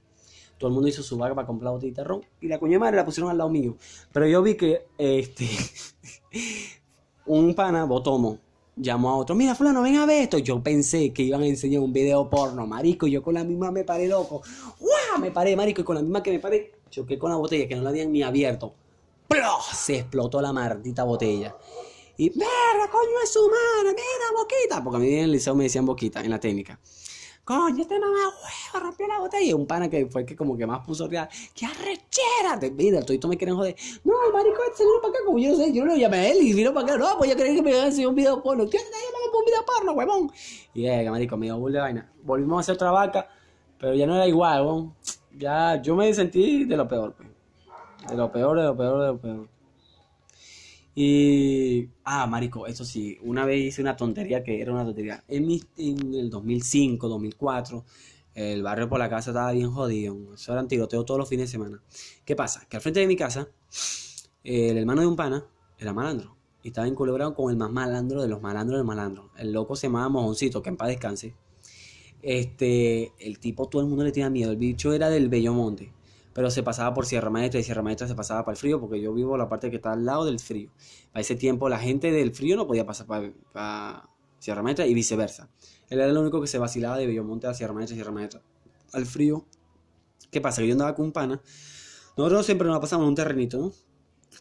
[0.59, 2.23] Todo el mundo hizo su vaga para comprar la botella de ron.
[2.40, 3.76] Y la coña madre la pusieron al lado mío.
[4.11, 5.49] Pero yo vi que este
[7.26, 8.38] un pana, Botomo,
[8.75, 10.38] llamó a otro, mira fulano, ven a ver esto.
[10.38, 13.06] Yo pensé que iban a enseñar un video porno, marico.
[13.06, 14.42] Yo con la misma me paré loco.
[14.80, 15.21] ¡Guau!
[15.21, 15.82] Me paré, marico.
[15.82, 18.12] Y con la misma que me paré, choqué con la botella que no la habían
[18.12, 18.75] ni abierto.
[19.72, 21.56] Se explotó la maldita botella.
[22.18, 23.90] Y, ¡verga, coño es humana!
[23.96, 24.84] ¡Mira, boquita!
[24.84, 26.78] Porque a mí en el liceo me decían boquita, en la técnica.
[27.42, 29.42] Coño, este mamá huevo rompió la botella.
[29.42, 31.28] Y un pana que fue que como que más puso real.
[31.54, 32.61] ¡Qué arrechera!
[32.61, 33.75] Te, mira, tú me quieren joder.
[34.04, 36.30] No, el marico este vino para acá, como yo no sé, yo lo llamé a
[36.30, 36.99] él y vino para acá.
[36.99, 38.66] No, pues yo creí que me iba a hacer un video porno.
[38.66, 40.32] ¿Qué te llamamos por un video porno, huevón?
[40.75, 42.12] Y llega, marico, me dio bull de vaina.
[42.22, 43.30] Volvimos a hacer otra vaca,
[43.78, 44.94] pero ya no era igual, huevón
[45.37, 47.29] ya yo me sentí de lo peor, pues.
[48.09, 49.49] De lo peor, de lo peor, de lo peor.
[50.95, 55.25] Y, ah, marico, eso sí, una vez hice una tontería que era una tontería.
[55.29, 57.85] En, mi, en el 2005, 2004,
[58.35, 60.35] el barrio por la casa estaba bien jodido.
[60.35, 61.83] Eso eran tiroteos todos los fines de semana.
[62.25, 62.67] ¿Qué pasa?
[62.69, 63.49] Que al frente de mi casa,
[64.45, 65.47] el hermano de un pana
[65.79, 66.37] era malandro.
[66.62, 69.31] Y estaba inculebrado con el más malandro de los malandros del malandro.
[69.37, 71.35] El loco se llamaba Mojoncito, que en paz descanse.
[72.22, 74.52] Este, el tipo, todo el mundo le tenía miedo.
[74.52, 75.92] El bicho era del Bellomonte,
[76.32, 79.00] pero se pasaba por Sierra Maestra y Sierra Maestra se pasaba para el frío, porque
[79.00, 80.70] yo vivo la parte que está al lado del frío.
[81.12, 84.08] Para ese tiempo, la gente del frío no podía pasar para,
[84.38, 85.48] Sierra Maestra y viceversa.
[85.88, 88.42] Él era el único que se vacilaba de Bellomonte a Sierra Maestra y Sierra Maestra.
[88.92, 89.44] Al frío,
[90.30, 90.62] ¿qué pasa?
[90.62, 91.40] Que yo andaba con pana.
[92.16, 93.72] Nosotros siempre nos pasamos en un terrenito, ¿no?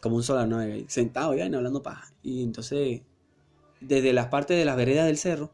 [0.00, 0.58] Como un solar, ¿no?
[0.88, 2.12] Sentado ya y hablando paja.
[2.22, 3.02] Y entonces,
[3.80, 5.52] desde las partes de las veredas del cerro,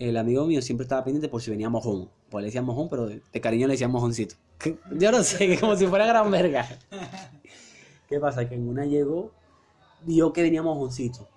[0.00, 2.08] el amigo mío siempre estaba pendiente por si venía mojón.
[2.30, 4.34] Pues le decía mojón, pero de, cariño le decía mojoncito.
[4.98, 6.66] Yo no sé, como si fuera gran verga.
[8.08, 8.48] ¿Qué pasa?
[8.48, 9.30] Que en una llegó,
[10.06, 11.28] vio que venía mojoncito.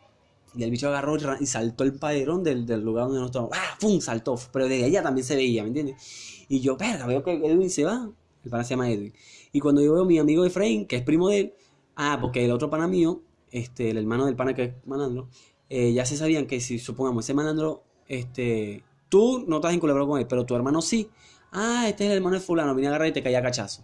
[0.55, 3.77] Y el bicho agarró y saltó el padrón del, lugar donde nosotros ¡Ah!
[3.81, 3.99] ¡Pum!
[3.99, 4.35] Saltó.
[4.53, 6.45] Pero desde allá también se veía, ¿me entiendes?
[6.47, 8.09] Y yo, verga, veo que Edwin se va.
[8.45, 9.13] El pana se llama Edwin.
[9.51, 11.53] Y cuando yo veo a mi amigo Efraín, que es primo de él,
[11.95, 15.27] ah, porque el otro pana mío, este, el hermano del pana que es manandro,
[15.69, 17.83] eh, ya se sabían que si supongamos ese manandro
[18.19, 21.09] este, tú no estás en con él, pero tu hermano sí.
[21.51, 23.83] Ah, este es el hermano de fulano, vine a agarrar y te caía cachazo.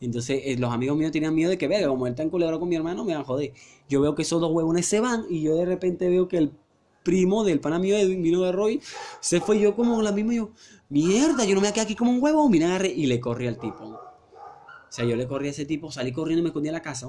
[0.00, 2.68] Entonces eh, los amigos míos tenían miedo de que, vea, como él está en con
[2.68, 3.52] mi hermano, me van a joder.
[3.88, 6.52] Yo veo que esos dos huevones se van y yo de repente veo que el
[7.02, 8.80] primo del pana mío Edwin vino de Roy,
[9.20, 10.50] se fue yo como la misma yo,
[10.88, 13.46] mierda, yo no me quedé aquí como un huevo, vine a agarrar y le corrí
[13.46, 13.84] al tipo.
[13.84, 16.82] O sea, yo le corrí a ese tipo, salí corriendo y me escondí a la
[16.82, 17.08] casa.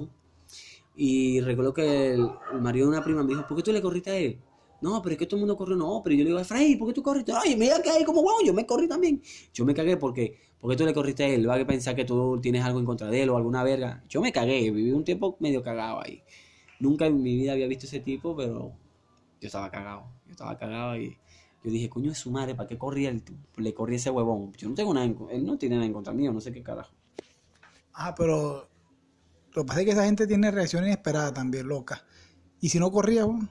[0.95, 2.29] Y recuerdo que el
[2.61, 4.39] marido de una prima me dijo, ¿por qué tú le corriste a él?
[4.81, 5.75] No, pero es que todo el mundo corrió.
[5.75, 7.33] No, pero yo le digo, Efraín, ¿por qué tú corriste?
[7.33, 9.21] Oye, me que ahí como guau, yo me corrí también.
[9.53, 11.49] Yo me cagué porque, porque tú le corriste a él.
[11.49, 14.03] Va a pensar que tú tienes algo en contra de él o alguna verga.
[14.07, 16.23] Yo me cagué, viví un tiempo medio cagado ahí.
[16.79, 18.73] Nunca en mi vida había visto ese tipo, pero
[19.41, 20.03] yo estaba cagado.
[20.25, 21.17] Yo estaba cagado y
[21.63, 23.21] yo dije, coño, es su madre, ¿para qué corría el,
[23.57, 24.53] le corría ese huevón?
[24.53, 26.63] Yo no tengo nada, en, él no tiene nada en contra mío, no sé qué
[26.63, 26.93] carajo.
[27.93, 28.69] Ah, pero
[29.53, 32.05] lo que pasa es que esa gente tiene reacciones inesperadas también, loca.
[32.61, 33.49] Y si no corría, bueno,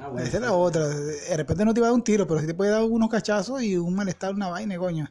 [0.00, 0.86] Ah, Esa es la otra.
[0.88, 3.08] De repente no te iba a dar un tiro, pero sí te puede dar unos
[3.08, 5.08] cachazos y un malestar, una vaina, coño.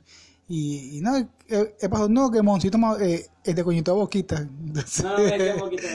[0.50, 4.48] Y, no, he, pasado, no, que Moncito eh, es de coñito a boquita.
[5.04, 5.88] No, no, es boquita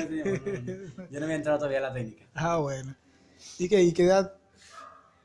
[1.10, 2.26] Yo no había entrado todavía a la técnica.
[2.34, 2.94] Ah, bueno.
[3.58, 4.34] ¿Y qué, y qué edad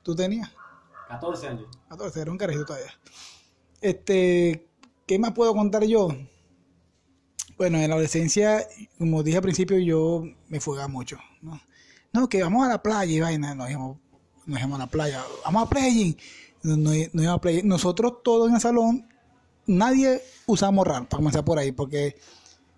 [0.01, 0.49] tú tenías?
[1.09, 1.67] 14 años.
[1.89, 2.91] 14, era un carajito todavía.
[3.81, 4.67] Este,
[5.05, 6.09] ¿qué más puedo contar yo?
[7.57, 8.65] Bueno, en la adolescencia,
[8.97, 11.59] como dije al principio, yo me fugaba mucho, ¿no?
[12.13, 13.97] No, que vamos a la playa y vaina, nos íbamos,
[14.45, 16.17] nos íbamos a la playa, vamos a playing,
[16.63, 17.61] no, no a playa.
[17.63, 19.07] Nosotros todos en el salón,
[19.65, 22.15] nadie usamos RAR, para comenzar por ahí, porque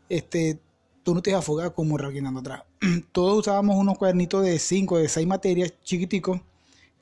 [0.09, 0.59] este
[1.03, 2.63] tú no te ibas a fugar como alguien andando atrás.
[3.11, 6.41] Todos usábamos unos cuadernitos de 5, de 6 materias chiquiticos,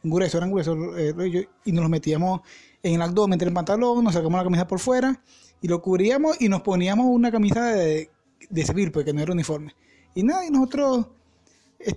[0.03, 2.41] gruesos, eran gruesos, eh, y nos los metíamos
[2.83, 5.21] en el abdomen, entre el pantalón, nos sacamos la camisa por fuera
[5.61, 8.09] y lo cubríamos y nos poníamos una camisa de,
[8.49, 9.75] de civil, porque no era uniforme.
[10.15, 11.07] Y nada, y nosotros...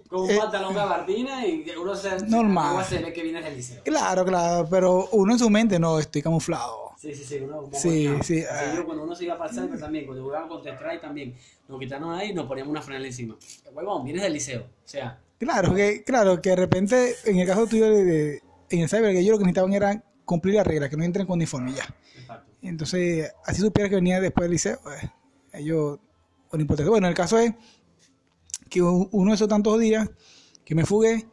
[0.08, 2.84] Con un eh, pantalón gabardina y uno se, Normal.
[2.84, 3.82] se ve que viene del liceo.
[3.82, 6.90] Claro, claro, pero uno en su mente no, estoy camuflado.
[6.98, 8.74] Sí, sí, sí, uno Sí, sí, ah.
[8.76, 11.34] yo cuando uno se iba para el cyber también, cuando jugaba contra Strike también,
[11.66, 13.36] nos quitaron ahí y nos poníamos una franela encima.
[13.72, 14.60] Huevón, vienes del liceo.
[14.62, 18.80] O sea, Claro, que, claro, que de repente, en el caso tuyo, de, de- en
[18.80, 21.36] el cyber, que ellos lo que necesitaban era cumplir la regla, que no entren con
[21.38, 21.84] uniforme ya.
[22.20, 22.52] exacto.
[22.60, 25.00] Entonces, así supiera que venía después del liceo, pues,
[25.54, 25.98] ellos,
[26.50, 26.90] con importancia.
[26.90, 27.54] Bueno, el caso es
[28.70, 30.08] que uno de esos tantos días
[30.64, 31.26] que me fugué,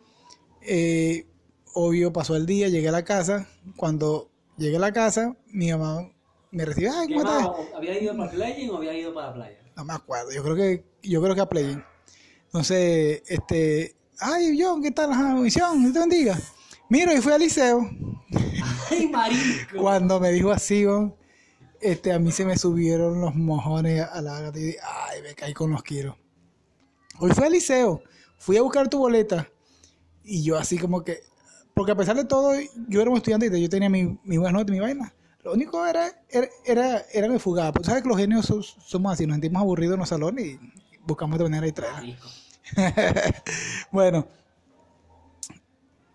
[0.62, 1.28] eh,
[1.74, 3.48] obvio, pasó el día, llegué a la casa.
[3.78, 6.12] Cuando llegué a la casa, mi mamá
[6.52, 7.44] me recibió, ay, ¿Qué ¿cómo más?
[7.44, 7.76] estás?
[7.76, 9.58] ¿Había ido para Playing o había ido para la playa?
[9.76, 11.78] No me acuerdo, yo creo que, yo creo que a Play.
[12.46, 15.12] Entonces, este, ay, John, ¿qué tal?
[15.12, 16.38] Ajá, misión, Dios te bendiga.
[16.90, 17.88] Mira, y fui al liceo.
[18.90, 19.78] ¡Ay, marico!
[19.80, 20.86] Cuando me dijo así,
[21.80, 25.36] este, a mí se me subieron los mojones a la gata y dije, ay, me
[25.36, 26.16] caí con los kilos.
[27.20, 28.02] Hoy fui al liceo,
[28.38, 29.48] fui a buscar tu boleta
[30.24, 31.22] y yo así como que,
[31.74, 32.54] porque a pesar de todo,
[32.90, 35.14] yo era un estudiante y yo tenía mi, mi buenas notas, mi vaina.
[35.44, 37.72] Lo único era, era, era, era fugaba.
[37.74, 40.46] Porque tú sabes que los genios so- somos así, nos sentimos aburridos en los salones
[40.46, 40.60] y
[41.08, 41.74] buscamos de manera de.
[41.82, 42.28] Marico.
[43.92, 44.28] bueno,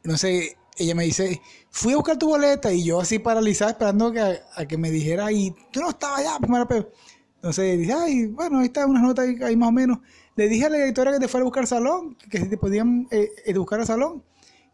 [0.05, 4.11] no sé, ella me dice, fui a buscar tu boleta y yo así paralizada esperando
[4.13, 6.91] que, a, que me dijera, y tú no estabas allá, primero pero
[7.37, 9.99] Entonces dice, ay, bueno, ahí está unas notas ahí, ahí más o menos.
[10.37, 13.07] Le dije a la directora que te fuera a buscar salón, que si te podían
[13.11, 14.23] eh, eh, buscar al salón.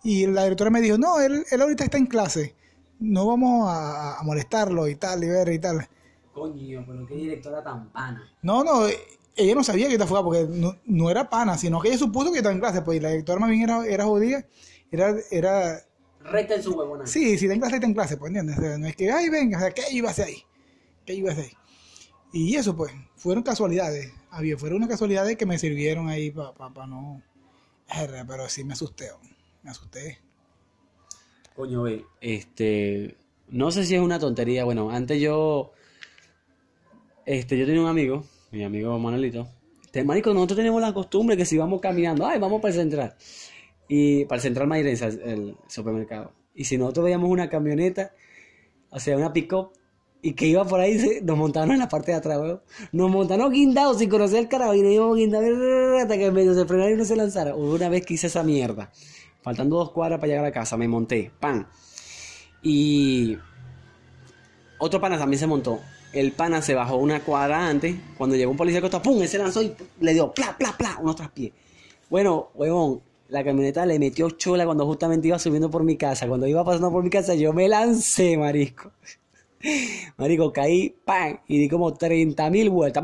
[0.05, 2.55] Y la directora me dijo, no, él, él ahorita está en clase,
[3.01, 5.89] no vamos a, a molestarlo y tal, y ver y tal.
[6.33, 8.23] Coño, pero qué directora tan pana.
[8.43, 8.87] No, no,
[9.39, 12.31] ella no sabía que estaba fugada porque no, no era pana, sino que ella supuso
[12.31, 14.45] que estaba en clase, pues y la directora más bien era, era jodida,
[14.91, 15.81] era, era,
[16.21, 17.07] Recta en su huevona.
[17.07, 19.11] sí, si está en clase, está en clase, pues entiendes, O sea, no es que,
[19.11, 20.43] ay, venga, o sea, ¿qué iba a hacer ahí?
[21.07, 21.53] ¿Qué iba a hacer ahí?
[22.33, 26.87] Y eso, pues, fueron casualidades, había, fueron unas casualidades que me sirvieron ahí para pa,
[26.87, 27.23] no,
[28.27, 29.11] pero sí me asusté,
[29.63, 30.19] me asusté.
[31.55, 31.85] Coño,
[32.21, 33.17] este,
[33.49, 34.65] no sé si es una tontería.
[34.65, 35.73] Bueno, antes yo,
[37.27, 39.49] este, yo tenía un amigo, mi amigo Manuelito.
[39.85, 43.17] Este, marico, nosotros tenemos la costumbre que si vamos caminando, ay, vamos para el central.
[43.89, 46.33] Y para el central Mairense, el supermercado.
[46.55, 48.13] Y si nosotros veíamos una camioneta,
[48.91, 49.73] o sea, una pick-up,
[50.21, 52.61] y que iba por ahí, nos montaron en la parte de atrás, weón.
[52.93, 55.49] Nos montaron guindados sin conocer el nos íbamos guindados
[56.01, 57.55] hasta que medio se frenara y no se lanzara.
[57.55, 58.91] Una vez que hice esa mierda,
[59.43, 61.69] faltando dos cuadras para llegar a casa, me monté, pan.
[62.63, 63.39] Y
[64.79, 65.81] otro pana también se montó.
[66.13, 67.95] El pana se bajó una cuadra antes.
[68.17, 69.23] Cuando llegó un policía costado, ¡pum!
[69.23, 71.53] Él se lanzó y le dio pla, pla, pla, unos traspiés.
[72.11, 76.27] Bueno, huevón, la camioneta le metió chola cuando justamente iba subiendo por mi casa.
[76.27, 78.91] Cuando iba pasando por mi casa, yo me lancé, marisco.
[80.17, 81.39] Marico, caí, ¡pam!
[81.49, 83.03] Y di como 30 mil vueltas.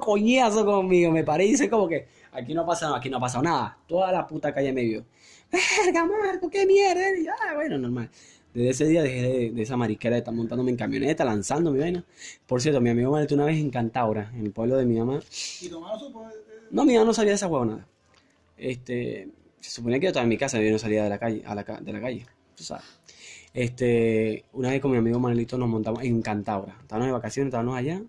[0.00, 1.12] Coñazo conmigo.
[1.12, 3.78] Me paré y hice como que aquí no pasa nada, aquí no ha pasado nada.
[3.86, 5.04] Toda la puta calle me vio.
[5.50, 7.02] ¡Verga, Marco, qué mierda!
[7.16, 8.10] Y, ah, bueno, normal.
[8.54, 11.80] Desde ese día dejé de, de esa mariquera de estar montándome en camioneta, lanzando mi
[11.80, 12.04] vaina.
[12.46, 14.96] Por cierto, mi amigo me metió una vez en Cantaura, en el pueblo de mi
[14.96, 15.20] mamá.
[15.60, 15.68] Y
[16.70, 17.86] No, mi mamá no sabía de esa huevonada.
[18.56, 19.28] Este,
[19.60, 21.54] se suponía que yo estaba en mi casa, yo no salía de la calle, a
[21.54, 22.84] la, de la calle, tú sabes.
[23.54, 26.76] Este, una vez con mi amigo Manuelito nos montamos en Cantaura.
[26.82, 28.02] Estábamos de vacaciones, estábamos allá.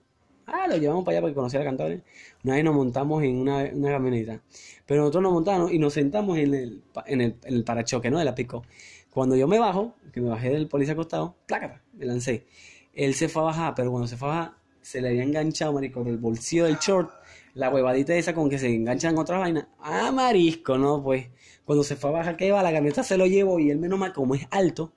[0.47, 1.99] Ah, lo llevamos para allá para que conociera Cantaura.
[2.43, 4.41] Una vez nos montamos en una, camioneta.
[4.87, 8.17] Pero nosotros nos montamos y nos sentamos en el, en el, en el parachoque, ¿no?
[8.17, 8.63] De la pico.
[9.11, 12.47] Cuando yo me bajo, que me bajé del policía acostado, plácata, me lancé.
[12.93, 15.73] Él se fue a bajar, pero cuando se fue a bajar, se le había enganchado,
[15.73, 17.11] marico, el bolsillo del short,
[17.53, 19.67] la huevadita esa con que se enganchan otras vainas.
[19.79, 21.03] Ah, marisco, ¿no?
[21.03, 21.27] Pues,
[21.65, 23.99] cuando se fue a bajar, que iba, la camioneta se lo llevó y él menos
[23.99, 24.91] mal, como es alto,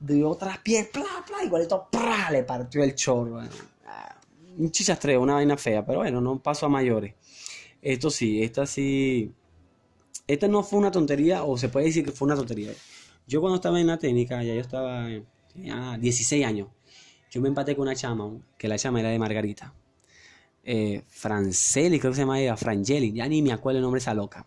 [0.00, 3.50] dio otras pies, pla, pla, igualito, pra, le partió el bueno.
[3.86, 4.16] Ah,
[4.58, 7.14] un chichastreo, una vaina fea, pero bueno, no pasó a mayores.
[7.80, 9.32] Esto sí, esta sí,
[10.26, 12.72] esta no fue una tontería, o se puede decir que fue una tontería.
[13.26, 15.08] Yo cuando estaba en la técnica, ya yo estaba,
[15.52, 16.68] tenía 16 años,
[17.30, 19.74] yo me empaté con una chama, que la chama era de Margarita.
[20.64, 24.02] Eh, Franceli, creo que se llama ella, Frangeli, ya ni me acuerdo el nombre de
[24.02, 24.46] esa loca.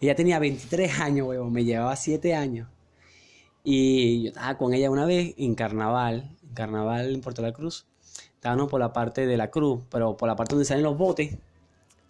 [0.00, 2.68] Ella tenía 23 años, huevón, me llevaba 7 años.
[3.64, 7.86] Y yo estaba con ella una vez en carnaval, en carnaval en Puerto La Cruz.
[8.34, 11.38] Estábamos por la parte de la cruz, pero por la parte donde salen los botes,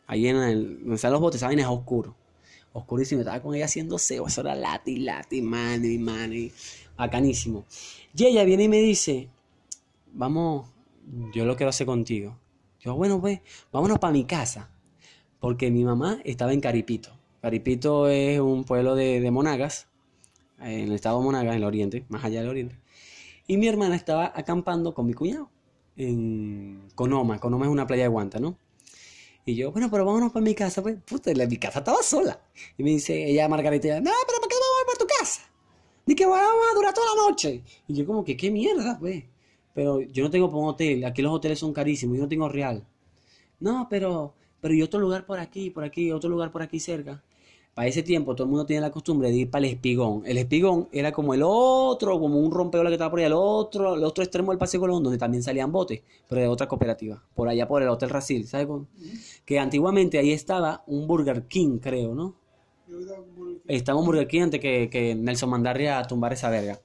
[0.07, 2.17] ahí en donde salen los botes, vaina es oscuro.
[2.73, 6.51] Oscurísimo, estaba con ella haciendo seo, eso era lati, lati, mani, mani,
[6.97, 7.67] bacanísimo.
[8.17, 9.29] Y ella viene y me dice,
[10.15, 10.71] vamos,
[11.35, 12.39] yo lo quiero hacer contigo.
[12.81, 14.71] Yo, bueno, pues, vámonos para mi casa.
[15.39, 17.11] Porque mi mamá estaba en Caripito.
[17.43, 19.89] Caripito es un pueblo de, de Monagas,
[20.65, 22.79] en el estado de Monagas, en el oriente, más allá del oriente.
[23.47, 25.51] Y mi hermana estaba acampando con mi cuñado
[25.97, 27.39] en Conoma.
[27.39, 28.57] Conoma es una playa de Guanta, ¿no?
[29.45, 30.97] Y yo, bueno, pero vámonos para mi casa, pues.
[31.05, 32.41] Puta, mi casa estaba sola.
[32.79, 35.43] Y me dice ella, Margarita, no, pero ¿para qué vamos para tu casa?
[36.07, 37.63] Ni que vamos a durar toda la noche.
[37.89, 39.25] Y yo como que, ¿qué mierda, pues?
[39.75, 41.05] Pero yo no tengo para un hotel.
[41.05, 42.17] Aquí los hoteles son carísimos.
[42.17, 42.87] Yo no tengo real.
[43.59, 47.23] No, pero, pero y otro lugar por aquí, por aquí, otro lugar por aquí cerca.
[47.75, 50.23] Para ese tiempo todo el mundo tenía la costumbre de ir para el espigón.
[50.27, 53.95] El espigón era como el otro, como un rompeola que estaba por allá, el otro,
[53.95, 57.23] el otro extremo del Paseo Colón, donde también salían botes, pero de otra cooperativa.
[57.35, 58.69] Por allá por el Hotel Racil, ¿sabes?
[59.47, 62.37] Que antiguamente ahí estaba un Burger King, creo, ¿no?
[63.67, 66.79] Estaba un Burger King antes que, que Nelson Mandarria a tumbar esa verga.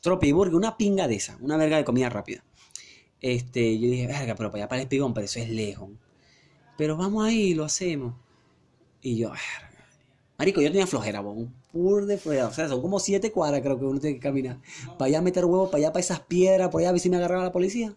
[0.00, 2.42] Tropi Burger, una pinga de esa, una verga de comida rápida.
[3.20, 5.90] Este, yo dije, verga, pero para allá para el espigón, pero eso es lejos.
[6.78, 8.14] Pero vamos ahí, lo hacemos.
[9.04, 9.70] Y yo, verga.
[10.38, 12.48] Marico, yo tenía flojera, bo, un pur de flojera.
[12.48, 14.60] O sea, son como siete cuadras creo que uno tiene que caminar.
[14.98, 17.18] Para allá meter huevos, para allá para esas piedras, por allá a ver si me
[17.18, 17.94] agarraba la policía.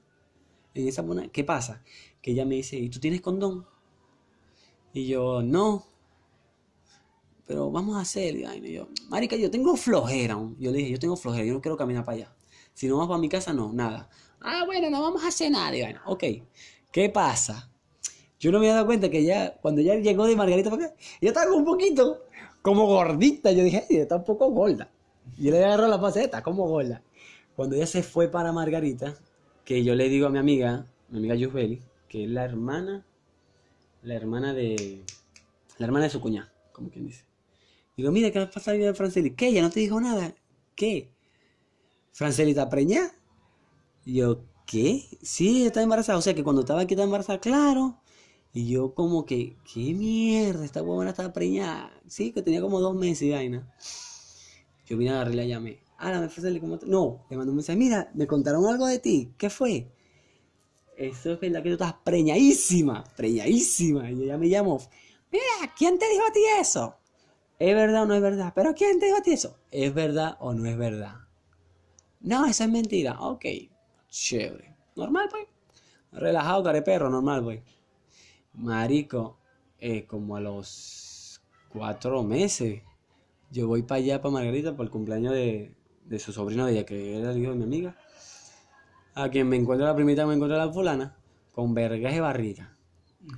[0.74, 1.82] En esa mona- ¿Qué pasa?
[2.22, 3.65] Que ella me dice, ¿y tú tienes condón?
[4.91, 5.86] Y yo, no.
[7.46, 8.36] Pero vamos a hacer.
[8.36, 10.34] Y yo, marica, yo tengo flojera.
[10.34, 10.58] aún".
[10.60, 12.36] Yo le dije, yo tengo flojera, yo no quiero caminar para allá.
[12.74, 14.10] Si no vas para mi casa, no, nada.
[14.41, 15.76] Ah, bueno, no vamos a hacer nada.
[15.76, 15.84] Y.
[16.06, 16.24] Ok,
[16.91, 17.72] ¿qué pasa?
[18.39, 20.95] Yo no me había dado cuenta que ya, cuando ya llegó de Margarita para acá,
[21.21, 22.26] ella estaba un poquito,
[22.62, 23.52] como gordita.
[23.52, 24.89] Yo dije, "Ay, está un poco gorda.
[25.38, 27.02] Yo le agarró la paseta, como gorda.
[27.56, 29.15] Cuando ella se fue para Margarita,
[29.65, 33.06] que yo le digo a mi amiga, mi amiga Yusbeli, que es la hermana,
[34.04, 35.04] la hermana de,
[35.78, 37.26] la hermana de su cuñada, como quien dice.
[37.97, 39.32] Digo, mira, ¿qué pasa ahí de Franceli?
[39.32, 39.47] ¿Qué?
[39.50, 40.36] ¿Ella no te dijo nada?
[40.76, 41.10] ¿Qué?
[42.12, 43.12] ¿Franceli está preñada?
[44.06, 45.04] Y yo, ¿qué?
[45.21, 46.19] Sí, está embarazada.
[46.19, 48.00] O sea que cuando estaba aquí estaba embarazada, claro.
[48.58, 50.65] Y yo como que, ¿qué mierda?
[50.65, 51.91] Esta huevona estaba preñada.
[52.08, 53.72] Sí, que tenía como dos meses y vaina.
[54.88, 55.80] Yo vine a agarrarle y la llamé.
[56.00, 57.78] Ah, me Franceli, ¿cómo te-?" No, le mandó un mensaje.
[57.78, 59.32] Mira, me contaron algo de ti.
[59.38, 59.86] ¿Qué fue?
[60.98, 64.10] Eso es verdad que tú estás preñadísima, preñadísima.
[64.10, 64.82] Y ella me llamó.
[65.32, 66.96] Mira, ¿quién te dijo a ti eso?
[67.60, 68.54] ¿Es verdad o no es verdad?
[68.56, 69.56] ¿Pero quién te dijo a ti eso?
[69.70, 71.13] ¿Es verdad o no es verdad?
[72.22, 73.22] No, eso es mentira.
[73.22, 73.46] Ok,
[74.10, 74.74] chévere.
[74.96, 75.46] Normal, pues.
[76.12, 77.62] Relajado, careperro, normal, pues.
[78.58, 79.38] Marico,
[79.80, 82.82] eh, como a los cuatro meses,
[83.52, 86.86] yo voy para allá, para Margarita, por el cumpleaños de, de su sobrino de ella,
[86.86, 87.96] que era el hijo de mi amiga.
[89.13, 91.15] A quien me encuentra la primita, me encuentra la fulana,
[91.54, 92.76] con vergas de barriga.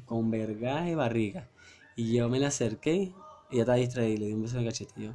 [0.05, 1.49] Con vergas de barriga.
[1.95, 3.13] Y yo me la acerqué,
[3.51, 4.93] ella estaba distraída, y le di un beso en el cachete.
[4.97, 5.13] y yo,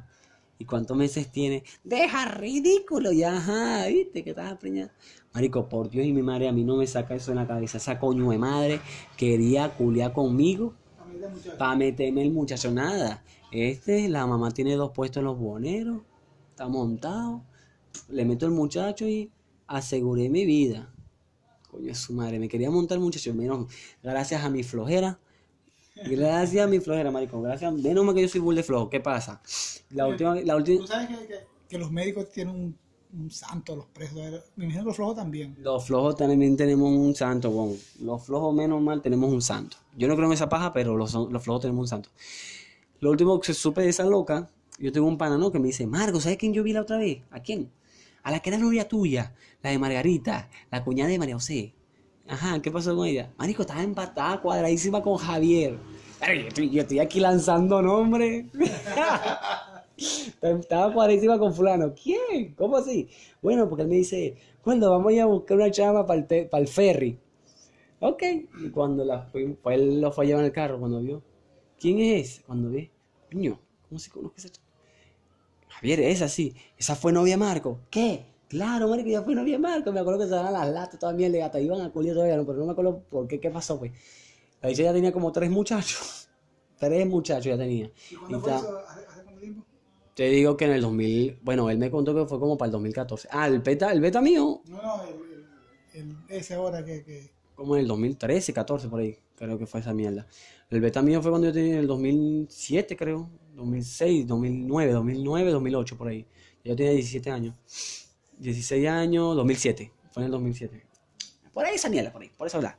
[0.57, 1.63] ¿Y cuántos meses tiene?
[1.83, 4.93] Deja ridículo, ya, ajá, viste que estás preñada.
[5.33, 7.77] Marico, por Dios y mi madre, a mí no me saca eso en la cabeza.
[7.77, 8.79] Esa coño de madre
[9.17, 10.73] quería culiar conmigo
[11.57, 12.71] para meterme el muchacho.
[12.71, 13.23] Nada.
[13.51, 16.01] Este, la mamá tiene dos puestos en los buhoneros,
[16.51, 17.43] está montado.
[18.09, 19.31] Le meto el muchacho y
[19.67, 20.93] aseguré mi vida.
[21.69, 23.33] Coño de su madre, me quería montar el muchacho.
[23.33, 23.67] Menos,
[24.01, 25.19] gracias a mi flojera.
[25.95, 27.41] Gracias a mi flojera, marico.
[27.41, 27.73] Gracias.
[27.73, 28.89] Menos mal que yo soy bull de flojo.
[28.89, 29.41] ¿Qué pasa?
[29.91, 30.81] La última, la última.
[30.81, 32.77] Tú sabes que, que- que los médicos tienen un,
[33.19, 34.17] un santo, los presos.
[34.55, 35.55] Me imagino que los flojos también.
[35.59, 37.75] Los flojos también tenemos un santo, bon.
[38.01, 39.77] Los flojos, menos mal, tenemos un santo.
[39.97, 42.09] Yo no creo en esa paja, pero los, los flojos tenemos un santo.
[42.99, 45.51] Lo último que supe de esa loca, yo tengo un pana, ¿no?
[45.51, 47.21] Que me dice, Marco, ¿sabes quién yo vi la otra vez?
[47.31, 47.71] ¿A quién?
[48.23, 51.73] A la que era novia tuya, la de Margarita, la cuñada de María José.
[52.27, 53.31] Ajá, ¿qué pasó con ella?
[53.37, 55.77] Marico, estaba empatada, cuadradísima con Javier.
[56.21, 58.45] Ay, yo, estoy, yo estoy aquí lanzando nombres.
[60.41, 61.93] Estaba cuadrísima con fulano.
[61.93, 62.53] ¿Quién?
[62.55, 63.09] ¿Cómo así?
[63.41, 66.47] Bueno, porque él me dice, cuando vamos a ir a buscar una chama para el,
[66.47, 67.17] para el ferry.
[67.99, 68.23] Ok.
[68.61, 71.23] Y cuando la pues él lo fue a llevar en el carro, cuando vio.
[71.79, 72.41] ¿Quién es?
[72.45, 72.91] Cuando ve,
[73.31, 74.67] niño, ¿cómo se conoce esa chama?
[75.69, 76.55] Javier, esa sí.
[76.77, 77.79] Esa fue novia Marco.
[77.89, 78.25] ¿Qué?
[78.47, 79.91] Claro, marico, ya fue novia de Marco.
[79.91, 81.59] Me acuerdo que se daban las latas toda mierda, gata.
[81.59, 83.91] Iban a culiar todavía, pero no me acuerdo por qué, qué pasó, pues.
[84.61, 86.29] La dicha ya tenía como tres muchachos.
[86.77, 87.89] Tres muchachos ya tenía.
[88.11, 88.77] ¿Y cuándo fue eso?
[88.87, 89.63] ¿Hace, hace cuánto tiempo?
[90.13, 92.71] te digo que en el 2000, bueno, él me contó que fue como para el
[92.73, 93.29] 2014.
[93.31, 95.15] Ah, el beta, el beta mío, No, no, el,
[96.01, 99.65] el- el- ese ahora que, que como en el 2013, 14 por ahí, creo que
[99.65, 100.27] fue esa mierda.
[100.69, 105.97] El beta mío fue cuando yo tenía en el 2007, creo, 2006, 2009, 2009, 2008
[105.97, 106.25] por ahí.
[106.63, 107.55] Yo tenía 17 años.
[108.39, 110.85] 16 años, 2007, fue en el 2007.
[111.53, 112.77] Por ahí esa mierda, por ahí, por eso hablar.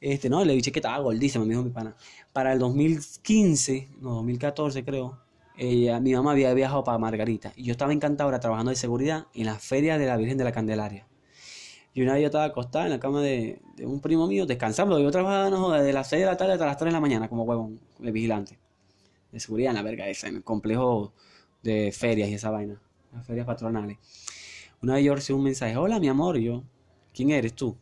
[0.00, 1.94] Este, no, le dije que estaba gordísima, me dijo mi pana.
[2.32, 5.18] Para el 2015, no, 2014 creo,
[5.56, 9.46] ella, mi mamá había viajado para Margarita y yo estaba encantadora trabajando de seguridad en
[9.46, 11.06] la feria de la Virgen de la Candelaria.
[11.92, 14.98] Y una vez yo estaba acostada en la cama de, de un primo mío, descansando.
[15.00, 17.00] Yo trabajaba, no joda, de las 6 de la tarde hasta las 3 de la
[17.00, 18.58] mañana, como huevón, de vigilante.
[19.32, 21.12] De seguridad en la verga esa, en el complejo
[21.62, 22.80] de ferias y esa vaina.
[23.12, 23.98] Las ferias patronales.
[24.82, 26.64] Una vez yo recibí un mensaje, hola mi amor, yo,
[27.12, 27.76] ¿quién eres tú?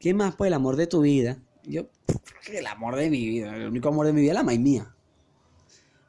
[0.00, 1.38] ¿Quién más pues el amor de tu vida?
[1.62, 1.86] Yo,
[2.48, 4.94] el amor de mi vida, el único amor de mi vida es la maíz mía.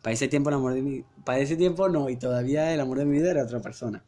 [0.02, 3.00] Para ese tiempo el amor de mi para ese tiempo no, y todavía el amor
[3.00, 4.04] de mi vida era otra persona.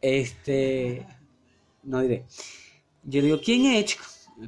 [0.00, 1.06] Este,
[1.82, 2.26] no diré.
[3.02, 3.96] Yo le digo, ¿quién es?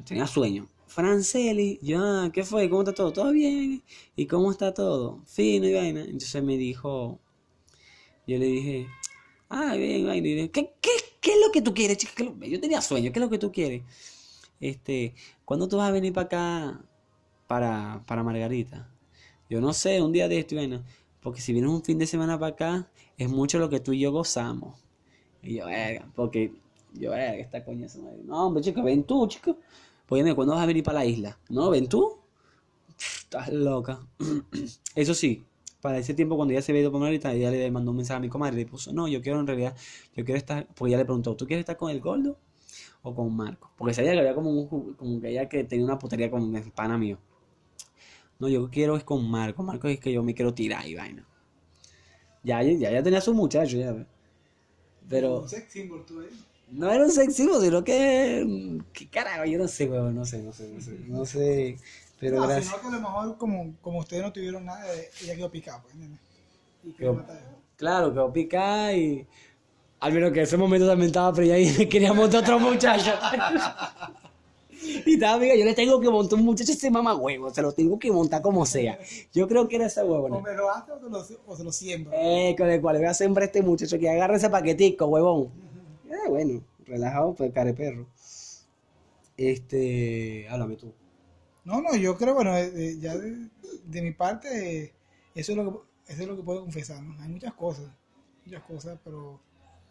[0.05, 0.69] tenía sueño.
[0.87, 2.69] Franceli, yo, ah, ¿qué fue?
[2.69, 3.11] ¿Cómo está todo?
[3.11, 3.83] ¿Todo bien?
[4.15, 5.23] ¿Y cómo está todo?
[5.25, 6.01] Fino y vaina.
[6.01, 7.19] Entonces me dijo,
[8.27, 8.87] yo le dije,
[9.49, 10.27] ah, bien, vaina.
[10.27, 10.89] Y dije, ¿qué, qué,
[11.21, 12.13] qué es lo que tú quieres, chica?
[12.15, 13.83] ¿Qué es lo- Yo tenía sueño, ¿qué es lo que tú quieres?
[14.59, 16.81] Este, ¿cuándo tú vas a venir para acá,
[17.47, 18.89] para, para Margarita?
[19.49, 20.83] Yo no sé, un día de esto, vaina.
[21.21, 23.99] Porque si vienes un fin de semana para acá, es mucho lo que tú y
[24.01, 24.79] yo gozamos.
[25.43, 26.53] Y yo, verga, porque
[26.93, 28.11] yo, verga, esta coña se me...
[28.25, 29.57] No, hombre, chico, ven tú, chico.
[30.07, 31.39] Pues ¿cuándo vas a venir para la isla?
[31.49, 32.17] No, ven tú.
[32.97, 33.99] Estás loca.
[34.95, 35.43] Eso sí,
[35.81, 38.17] para ese tiempo, cuando ya se había ido para Margarita, ella le mandó un mensaje
[38.17, 39.75] a mi comadre y le puso, no, yo quiero en realidad,
[40.15, 42.37] yo quiero estar, porque ella le preguntó, ¿tú quieres estar con el gordo
[43.01, 43.71] o con Marco?
[43.77, 46.71] Porque sabía que había como, un, como que ella que tenía una putería con el
[46.71, 47.17] pana mío.
[48.39, 49.63] No, yo quiero es con Marco.
[49.63, 51.27] Marco es que yo me quiero tirar y vaina.
[52.43, 53.91] Ya, ya, ya tenía su muchacho, ya.
[53.91, 54.05] ve.
[55.09, 56.29] Pero sex symbol tú ahí.
[56.71, 58.79] no era un sex symbol, sino que.
[58.93, 59.45] ¿Qué carajo?
[59.45, 60.15] Yo no sé, weón.
[60.15, 60.99] No sé, no sé, no sé.
[61.07, 61.77] No sé.
[62.19, 62.65] Pero no, gracias.
[62.67, 65.81] sino que a lo mejor como, como ustedes no tuvieron nada, eh, ella quedó picada,
[65.81, 66.19] pues, ¿entiendes?
[66.83, 67.23] Y Quedó-.
[67.77, 69.25] Claro, quedó picada y.
[70.01, 73.11] Al menos que en ese momento también estaba fría y quería montar otro muchacho.
[75.05, 77.73] y estaba, amiga, yo le tengo que montar un muchacho ese mamá huevo, se lo
[77.73, 78.97] tengo que montar como sea.
[79.33, 80.39] Yo creo que era esa O huevona.
[80.39, 82.15] me lo hace o se lo, o se lo siembra.
[82.17, 85.49] Eh, con el cual voy a sembrar a este muchacho que agarre ese paquetico, huevón.
[86.09, 88.07] Eh, bueno, relajado, pues care perro.
[89.35, 90.93] Este, háblame tú.
[91.69, 94.91] No, no, yo creo, bueno, eh, eh, ya de, mi parte,
[95.35, 97.15] eso es, lo que, eso es lo que puedo confesar, ¿no?
[97.21, 97.85] Hay muchas cosas,
[98.43, 99.39] muchas cosas, pero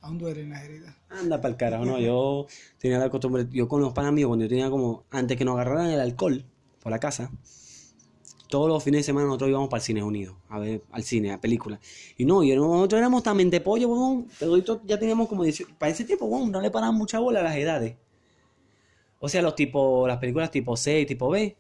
[0.00, 0.96] aún duelen las heridas.
[1.08, 2.00] Anda para el carajo, no.
[2.00, 5.44] Yo tenía la costumbre, yo con los panas míos, cuando yo tenía como, antes que
[5.44, 6.44] nos agarraran el alcohol
[6.82, 7.30] por la casa,
[8.48, 11.30] todos los fines de semana nosotros íbamos para el Cine Unido, a ver, al cine,
[11.30, 11.78] a películas.
[12.16, 14.26] Y no, y nosotros éramos también de pollo, weón.
[14.84, 17.54] Ya teníamos como 18, para ese tiempo, weón, no le paraban mucha bola a las
[17.54, 17.94] edades.
[19.20, 21.56] O sea, los tipos, las películas tipo C y tipo B,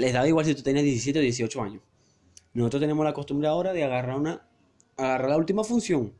[0.00, 1.82] les daba igual si tú tenías 17 o 18 años.
[2.52, 4.46] Nosotros tenemos la costumbre ahora de agarrar una,
[4.96, 6.12] agarrar la última función,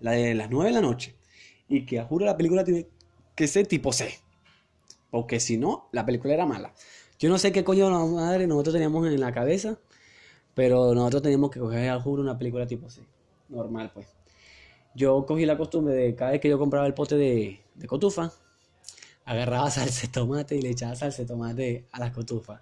[0.00, 1.14] la de las 9 de la noche,
[1.68, 2.88] y que a juro la película tiene
[3.36, 4.18] que ser tipo C.
[5.10, 6.72] Porque si no, la película era mala.
[7.18, 9.78] Yo no sé qué coño la madre nosotros teníamos en la cabeza,
[10.54, 13.02] pero nosotros teníamos que coger a juro una película tipo C.
[13.48, 14.08] Normal, pues.
[14.94, 18.32] Yo cogí la costumbre de cada vez que yo compraba el pote de, de cotufa,
[19.24, 22.60] agarraba salsa de tomate y le echaba salsa de tomate a las cotufas.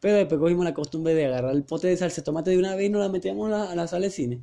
[0.00, 2.86] Pero después cogimos la costumbre de agarrar el pote de salsa tomate de una vez
[2.86, 4.40] y nos la metíamos a la, a la sala de cine.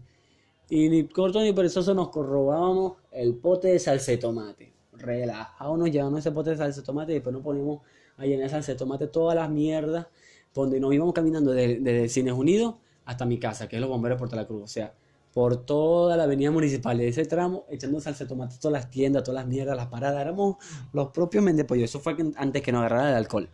[0.70, 4.74] Y ni corto ni perezoso nos corrobábamos el pote de salsa de tomate.
[4.94, 7.82] Relajados nos llevamos ese pote de salsa de tomate y después nos poníamos
[8.18, 10.08] en esa salsa de tomate todas las mierdas.
[10.54, 14.16] Donde nos íbamos caminando desde, desde Cines Unidos hasta mi casa, que es los bomberos
[14.16, 14.64] de Puerto La Cruz.
[14.64, 14.94] O sea,
[15.34, 19.24] por toda la avenida municipal de ese tramo, echando salsa de tomate, todas las tiendas,
[19.24, 20.22] todas las mierdas, las paradas.
[20.22, 20.56] Éramos
[20.94, 21.90] los propios mendepollos.
[21.90, 23.50] Eso fue antes que nos agarrara el alcohol.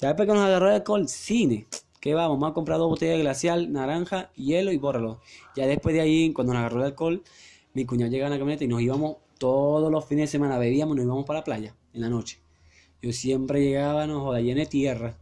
[0.00, 1.66] Ya después que nos agarró el alcohol, cine.
[2.00, 2.38] ¿Qué vamos?
[2.38, 5.20] Vamos a comprar dos botellas de glacial, naranja, hielo y bórralo.
[5.56, 7.22] Ya después de ahí, cuando nos agarró el alcohol,
[7.74, 10.96] mi cuñado llega en la camioneta y nos íbamos todos los fines de semana, bebíamos,
[10.96, 12.38] nos íbamos para la playa en la noche.
[13.02, 15.18] Yo siempre llegaba, no joda, lleno de tierra,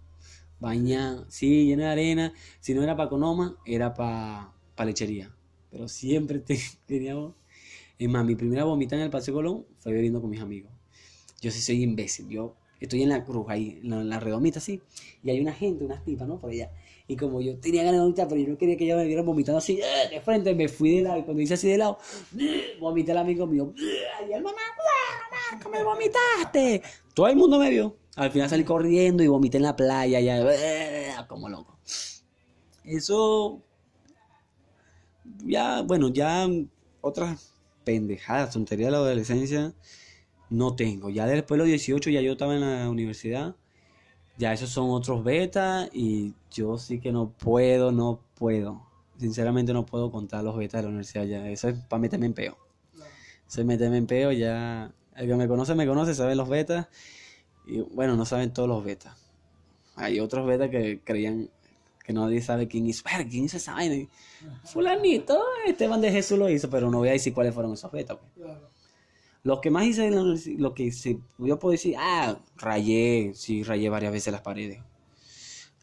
[0.60, 2.32] bañado, sí, lleno de arena.
[2.60, 4.52] Si no era para Conoma, era para
[4.84, 5.34] lechería.
[5.70, 7.34] Pero siempre te- teníamos.
[7.98, 10.72] Es más, mi primera vomita en el Paseo Colón fue bebiendo con mis amigos.
[11.40, 12.28] Yo sí soy imbécil.
[12.28, 14.80] Yo estoy en la cruz, ahí, en la, redomita así,
[15.22, 16.38] y hay una gente, unas tipas, ¿no?
[16.38, 16.70] Por allá.
[17.06, 19.26] Y como yo tenía ganas de vomitar, pero yo no quería que ellas me vieran
[19.26, 20.08] vomitando así, ¡eh!
[20.10, 21.98] de frente, me fui de lado, y cuando hice así de lado,
[22.38, 22.76] ¡eh!
[22.80, 24.26] vomité al amigo mío, ¡eh!
[24.28, 26.82] y el mamá, ¡ah, mamá, me vomitaste!
[27.12, 27.96] Todo el mundo me vio.
[28.16, 31.14] Al final salí corriendo y vomité en la playa, ya, ¡eh!
[31.28, 31.78] como loco.
[32.84, 33.62] Eso,
[35.44, 36.48] ya, bueno, ya
[37.00, 39.74] otras pendejadas, tonterías de la adolescencia,
[40.50, 41.10] no tengo.
[41.10, 43.54] Ya después de los 18 ya yo estaba en la universidad.
[44.36, 48.82] Ya esos son otros betas y yo sí que no puedo, no puedo.
[49.18, 51.48] Sinceramente no puedo contar los betas de la universidad ya.
[51.48, 52.58] Eso es para meterme en peo.
[53.48, 54.92] Es meterme en peo ya.
[55.14, 56.88] El que me conoce, me conoce, sabe los betas.
[57.66, 59.16] Y bueno, no saben todos los betas.
[59.94, 61.48] Hay otros betas que creían
[62.04, 63.04] que nadie sabe quién hizo.
[63.30, 64.06] ¿quién hizo esa vaina?
[64.64, 68.18] Fulanito, Esteban de Jesús lo hizo, pero no voy a decir cuáles fueron esos betas.
[68.18, 68.48] pues.
[69.44, 73.32] Lo que más hice en la universidad, lo que se, yo puedo decir, ah, rayé,
[73.34, 74.82] sí, rayé varias veces las paredes.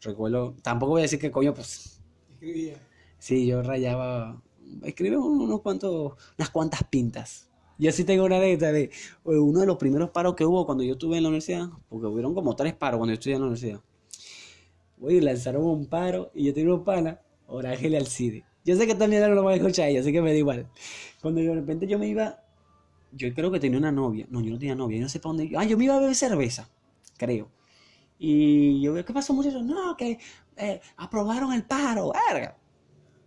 [0.02, 2.00] Recuerdo, tampoco voy a decir que coño, pues,
[2.34, 2.74] Escribía.
[3.18, 4.42] sí, yo rayaba,
[4.82, 7.48] escribí unos cuantos, unas cuantas pintas.
[7.78, 8.90] Yo sí tengo una anécdota de eh,
[9.24, 12.34] uno de los primeros paros que hubo cuando yo estuve en la universidad, porque hubieron
[12.34, 13.80] como tres paros cuando yo estudié en la universidad.
[15.00, 18.44] Oye, lanzaron un paro y yo tenía un pana, Orangel Alcide.
[18.64, 20.68] Yo sé que también no lo van a escuchar ella, así que me da igual.
[21.20, 22.41] Cuando yo, de repente yo me iba,
[23.12, 24.26] yo creo que tenía una novia.
[24.30, 25.52] No, yo no tenía novia, yo no sé para dónde.
[25.56, 26.68] Ah, yo me iba a beber cerveza,
[27.16, 27.50] creo.
[28.18, 29.64] Y yo ¿qué pasó, muchachos?
[29.64, 30.18] No, que
[30.56, 32.56] eh, aprobaron el paro, verga.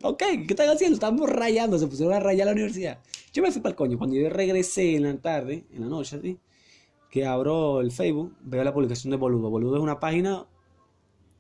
[0.02, 0.96] Ok, ¿qué están haciendo?
[0.96, 3.00] Estamos rayando, se pusieron a rayar la universidad.
[3.34, 3.98] Yo me fui para el coño.
[3.98, 6.40] Cuando yo regresé en la tarde, en la noche, así,
[7.10, 9.50] que abro el Facebook, veo la publicación de Boludo.
[9.50, 10.46] Boludo es una página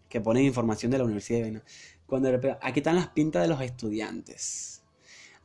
[0.10, 1.42] que pone información de la universidad.
[1.42, 1.64] vaina.
[2.06, 2.30] Cuando
[2.62, 4.75] aquí están las pintas de los estudiantes.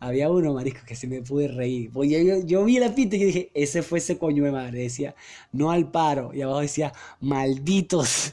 [0.01, 1.91] Había uno, marisco, que se me pude reír.
[1.93, 4.81] Pues yo, yo, vi la pinta y dije, ese fue ese coño de madre.
[4.81, 5.15] Decía,
[5.53, 6.33] no al paro.
[6.35, 8.33] Y abajo decía, malditos.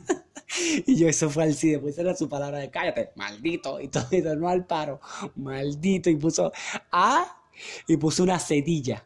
[0.86, 1.78] y yo, eso fue al CIDE.
[1.78, 3.78] Pues esa era su palabra de cállate, maldito.
[3.78, 5.00] Y todo eso, no al paro,
[5.36, 6.08] maldito.
[6.08, 6.50] Y puso
[6.90, 7.42] A
[7.86, 9.04] y puso una cedilla.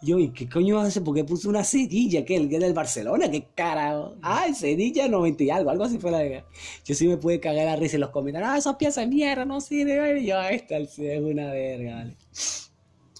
[0.00, 1.02] Yo, ¿y qué coño vas a hacer?
[1.02, 1.60] ¿Por qué puso una.
[1.62, 3.28] ¿El que es del Barcelona?
[3.30, 4.14] ¿Qué carajo?
[4.22, 6.44] Ay, cedilla 90 y algo, algo así fue la de...
[6.84, 8.48] Yo sí me pude cagar la risa en los comentarios.
[8.48, 10.20] Ah, esos piezas de mierda, no sirve.
[10.20, 12.16] Y yo, "Ah, esta es una verga, vale.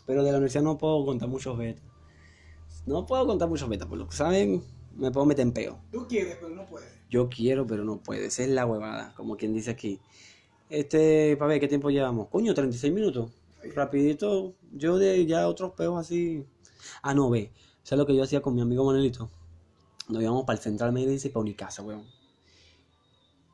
[0.07, 1.83] Pero de la universidad no puedo contar muchos betas.
[2.87, 4.63] No puedo contar muchos betas, por lo que saben,
[4.97, 5.79] me puedo meter en peo.
[5.93, 6.89] Tú quieres, pero no puedes.
[7.11, 8.23] Yo quiero, pero no puedo.
[8.25, 9.99] Esa es la huevada, como quien dice aquí.
[10.71, 12.29] Este, para ver qué tiempo llevamos.
[12.29, 13.31] Coño, 36 minutos.
[13.75, 14.55] Rapidito.
[14.73, 16.45] Yo de ya otros peos así.
[17.03, 17.53] Ah, no, ve.
[17.83, 19.31] ¿Sabes lo que yo hacía con mi amigo Manuelito?
[20.09, 22.05] Nos íbamos para el Central Médica y para Unicasa, weón.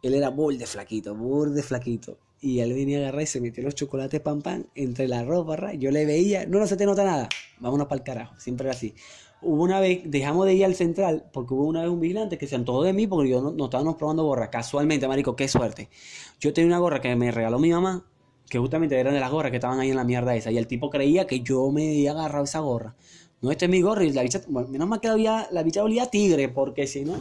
[0.02, 2.18] Él era burde flaquito, burde flaquito.
[2.40, 5.56] Y él venía a agarrar y se metió los chocolates pan pan entre la ropa,
[5.56, 5.74] ra.
[5.74, 7.28] Yo le veía, no, no se te nota nada.
[7.58, 8.34] Vámonos para el carajo.
[8.38, 8.94] Siempre era así.
[9.40, 12.46] Hubo una vez, dejamos de ir al central, porque hubo una vez un vigilante que
[12.46, 14.50] se antojó de mí porque yo no, no estábamos probando gorra.
[14.50, 15.88] Casualmente, marico, qué suerte.
[16.38, 18.04] Yo tenía una gorra que me regaló mi mamá,
[18.48, 20.50] que justamente eran de las gorras que estaban ahí en la mierda esa.
[20.50, 22.94] Y el tipo creía que yo me había agarrado esa gorra.
[23.44, 24.02] No, este es mi gorra.
[24.04, 27.04] Y la bicha, bueno, menos mal que la, había- la bicha olía tigre, porque si
[27.04, 27.14] no,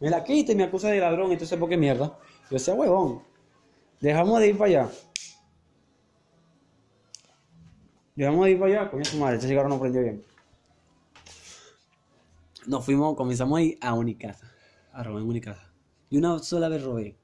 [0.00, 1.30] me la quita y me acusa de ladrón.
[1.32, 2.18] Entonces, ¿por qué mierda?
[2.50, 3.22] Yo decía, huevón,
[4.00, 4.90] dejamos de ir para allá.
[8.16, 8.90] Dejamos de ir para allá.
[8.90, 10.22] Coño, su madre, este cigarro no prendió bien.
[12.66, 14.50] Nos fuimos, comenzamos a ir a Unicasa.
[14.94, 15.70] A robar en Unicasa.
[16.08, 17.18] Y una sola vez robé.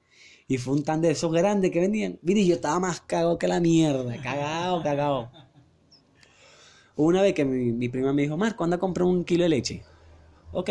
[0.47, 2.19] Y fue un tan de esos grandes que vendían.
[2.21, 4.15] Mire, yo estaba más cagado que la mierda.
[4.23, 5.31] Cagado, cagado.
[6.97, 9.51] Una vez que mi, mi prima me dijo, Marco, anda a comprar un kilo de
[9.51, 9.83] leche.
[10.53, 10.71] Ok.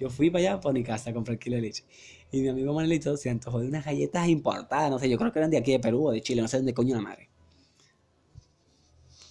[0.00, 1.84] Yo fui para allá, para mi casa, a comprar el kilo de leche.
[2.30, 4.90] Y mi amigo Manuelito se antojó de unas galletas importadas.
[4.90, 6.42] No sé, yo creo que eran de aquí de Perú o de Chile.
[6.42, 7.28] No sé dónde coño la madre.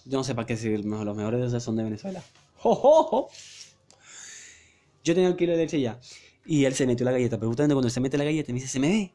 [0.06, 2.24] Yo no sé para qué si los mejores de esos son de Venezuela.
[2.58, 3.30] ¡Jo, jo, jo!
[5.04, 6.00] Yo tenía el kilo de leche ya.
[6.46, 7.38] Y él se metió la galleta.
[7.38, 9.14] Pero justamente cuando se mete la galleta, me dice, ¿se me ve?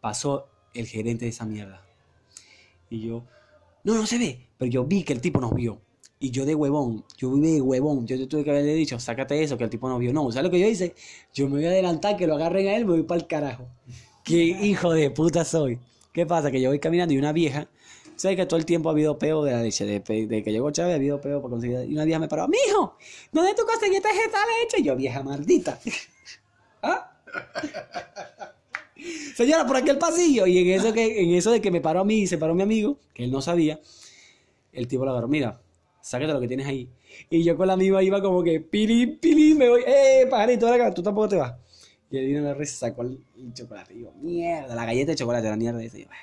[0.00, 1.84] Pasó el gerente de esa mierda.
[2.90, 3.24] Y yo,
[3.82, 4.46] no, no se ve.
[4.58, 5.80] Pero yo vi que el tipo nos vio.
[6.18, 8.06] Y yo de huevón, yo vi de huevón.
[8.06, 10.12] Yo te tuve que haberle dicho, sácate eso, que el tipo nos vio.
[10.12, 10.94] No, ¿sabes lo que yo hice?
[11.34, 13.68] Yo me voy a adelantar, que lo agarren a él, me voy para el carajo.
[14.24, 15.78] ¿Qué hijo de puta soy?
[16.12, 16.50] ¿Qué pasa?
[16.50, 17.68] Que yo voy caminando y una vieja,
[18.16, 19.84] ¿sabes que todo el tiempo ha habido peo de la leche?
[19.84, 21.84] De, que llegó Chávez ha habido peo para conseguir.
[21.86, 22.96] Y una vieja me paró, mijo,
[23.30, 24.80] ¿dónde tú conseguiste esta leche?
[24.80, 25.78] Y yo, vieja maldita.
[26.82, 27.12] ¿Ah?
[29.36, 30.46] Señora, por aquí el pasillo.
[30.46, 32.54] Y en eso, que, en eso de que me paró a mí y se paró
[32.54, 33.78] mi amigo, que él no sabía,
[34.72, 35.60] el tipo lo agarró, mira,
[36.06, 36.88] sácate lo que tienes ahí.
[37.30, 40.92] Y yo con la misma iba como que, pili, pili, me voy, eh, pajarito, acá,
[40.94, 41.54] tú tampoco te vas.
[42.10, 43.94] Y a la risa, sacó el, el chocolate.
[43.94, 46.14] Y yo, mierda, la galleta de chocolate, la mierda "Ah".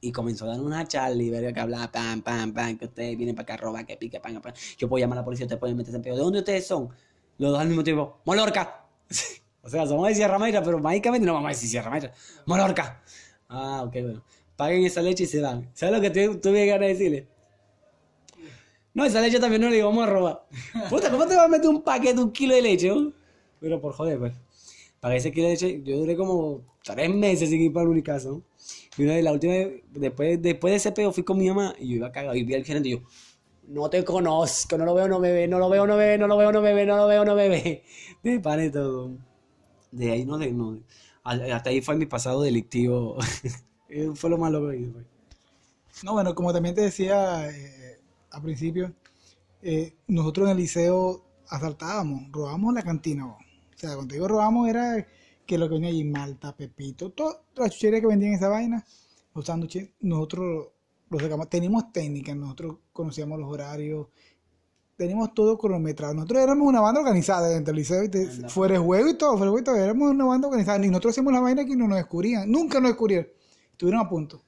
[0.00, 3.16] y comenzó a dar una charla y verga que hablaba, pam, pam, pam, que ustedes
[3.16, 4.52] vienen para acá a robar, que pique, pam, pam.
[4.76, 6.16] Yo puedo llamar a la policía, ustedes pueden meterse en pedo.
[6.16, 6.88] ¿De dónde ustedes son?
[7.38, 8.84] Los dos al mismo tiempo, Molorca.
[9.62, 12.12] o sea, somos de Sierra Maestra, pero mágicamente no vamos a decir Sierra Maestra.
[12.46, 13.02] Molorca.
[13.48, 14.24] Ah, ok, bueno.
[14.56, 15.68] Paguen esa leche y se van.
[15.74, 17.26] ¿Sabes lo que tu- tuve ganas de decirle?
[18.96, 20.46] No, esa leche también no le vamos a robar.
[20.88, 22.90] Puta, ¿cómo te vas a meter un paquete, un kilo de leche?
[23.60, 24.32] Pero por joder, pues.
[25.00, 28.30] Pagué ese kilo de leche, yo duré como tres meses sin ir para el Unicaso.
[28.30, 28.42] ¿no?
[28.96, 31.74] Y una vez, la última vez, después, después de ese pedo, fui con mi mamá
[31.78, 33.02] y yo iba cagado y vi al gerente y yo,
[33.68, 36.16] no te conozco, no lo veo, no me ve, no lo veo, no me ve,
[36.16, 37.84] no lo veo, no me ve, no lo veo, no me ve.
[38.22, 39.10] De pane todo.
[39.92, 40.80] De ahí no, de, no.
[41.22, 43.18] Hasta ahí fue mi pasado delictivo.
[44.14, 44.90] Fue lo más loco que hice.
[44.90, 45.06] pues.
[46.02, 47.95] No, bueno, como también te decía eh,
[48.36, 48.92] al principio,
[49.62, 53.26] eh, nosotros en el liceo asaltábamos, robábamos la cantina.
[53.26, 53.32] bo.
[53.32, 55.06] O sea, cuando digo robamos era
[55.46, 58.84] que lo que venía allí, malta, pepito, toda la chuchería que vendían esa vaina,
[59.34, 60.68] los sándwiches, nosotros
[61.10, 61.48] lo sacamos.
[61.48, 64.08] Teníamos técnica, nosotros conocíamos los horarios,
[64.96, 66.14] teníamos todo cronometrado.
[66.14, 68.00] Nosotros éramos una banda organizada dentro del liceo.
[68.02, 68.48] Anda.
[68.48, 69.76] fuera de juego y todo, fuera de juego y todo.
[69.76, 70.84] Éramos una banda organizada.
[70.84, 72.50] Y nosotros hacíamos la vaina que no nos descubrían.
[72.50, 73.28] Nunca nos descubrieron.
[73.72, 74.42] Estuvieron a punto.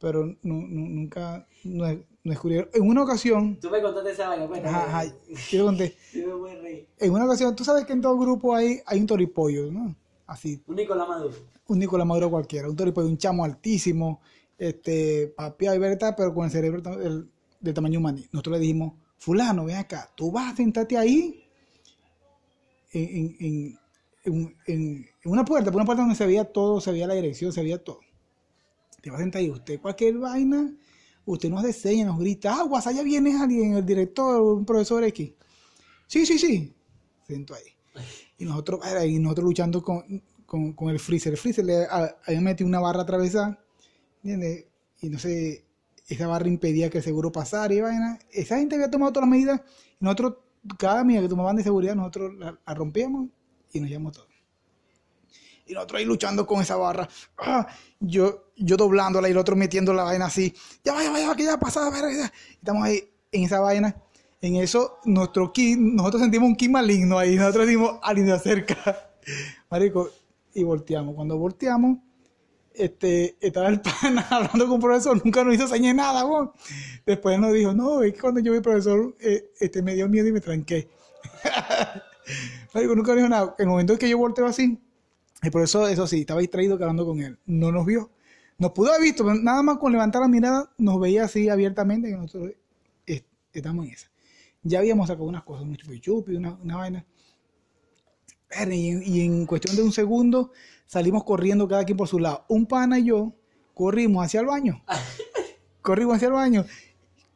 [0.00, 1.96] Pero nu- nu- nunca nos
[2.30, 2.68] descubrieron.
[2.74, 4.64] En una ocasión, Tú me contaste esa vaina, pues.
[4.64, 5.14] ajá, ajá, yo
[5.50, 5.96] te conté.
[6.14, 6.88] Yo me voy a reír.
[6.98, 9.94] En una ocasión, tú sabes que en todo grupo hay, hay un toripollo, ¿no?
[10.26, 11.34] Así, Un Nicolás Maduro.
[11.66, 14.20] un Nicolás Maduro cualquiera, un toripollo, un chamo altísimo,
[14.56, 17.28] este, papiado y verdad, pero con el cerebro el-
[17.60, 18.18] de tamaño humano.
[18.32, 21.44] Nosotros le dijimos, fulano, ven acá, tú vas a sentarte ahí
[22.92, 23.78] en, en-
[24.24, 27.52] en- en una puerta, por una puerta donde se veía todo, se veía la dirección,
[27.52, 28.00] se veía todo.
[29.00, 30.72] Te vas a sentar ahí, usted cualquier vaina,
[31.26, 35.32] usted nos diseña, nos grita, aguas, allá viene alguien, el director, un profesor X.
[36.06, 36.74] Sí, sí, sí.
[37.26, 37.62] Sento ahí.
[38.38, 41.32] Y nosotros, y nosotros luchando con, con, con el freezer.
[41.32, 43.58] El freezer le a- habían metido una barra atravesada,
[44.22, 44.66] ¿entiendes?
[45.00, 45.64] Y no sé,
[46.08, 48.18] esa barra impedía que el seguro pasara y vaina.
[48.30, 49.60] Esa gente había tomado todas las medidas.
[50.00, 50.34] Y nosotros,
[50.78, 53.28] cada medida que tomaban de seguridad, nosotros la, la rompíamos
[53.72, 54.26] y nos llevamos todo.
[55.72, 57.08] Y nosotros ahí luchando con esa barra.
[57.38, 57.66] Ah,
[57.98, 60.54] yo, yo doblándola y el otro metiendo la vaina así.
[60.84, 61.88] Ya vaya, vaya, que ya pasada.
[61.90, 62.30] verga.
[62.50, 63.96] Estamos ahí en esa vaina.
[64.42, 67.36] En eso, nuestro ki, nosotros sentimos un ki maligno ahí.
[67.36, 68.76] Nosotros dimos alguien se acerca.
[69.70, 70.10] Marico,
[70.52, 71.14] y volteamos.
[71.14, 72.00] Cuando volteamos,
[72.74, 76.52] este, estaba el pana hablando con un profesor, nunca nos hizo señas nada.
[77.06, 80.28] Después nos dijo, no, es que cuando yo vi profesor, eh, este, me dio miedo
[80.28, 80.90] y me tranqué.
[82.74, 83.54] Marico, nunca nos dijo nada.
[83.58, 84.78] En el momento en que yo volteo así,
[85.42, 87.38] el profesor, eso sí, estaba distraído hablando con él.
[87.46, 88.10] No nos vio.
[88.58, 92.08] Nos pudo haber visto, pero nada más con levantar la mirada, nos veía así abiertamente
[92.08, 92.52] que nosotros
[93.06, 94.08] eh, estamos en esa.
[94.62, 97.04] Ya habíamos sacado unas cosas, un chupi chupi, una, una vaina.
[98.70, 100.52] Y en, y en cuestión de un segundo
[100.86, 102.44] salimos corriendo cada quien por su lado.
[102.48, 103.34] Un pana y yo
[103.74, 104.84] corrimos hacia el baño.
[105.82, 106.64] corrimos hacia el baño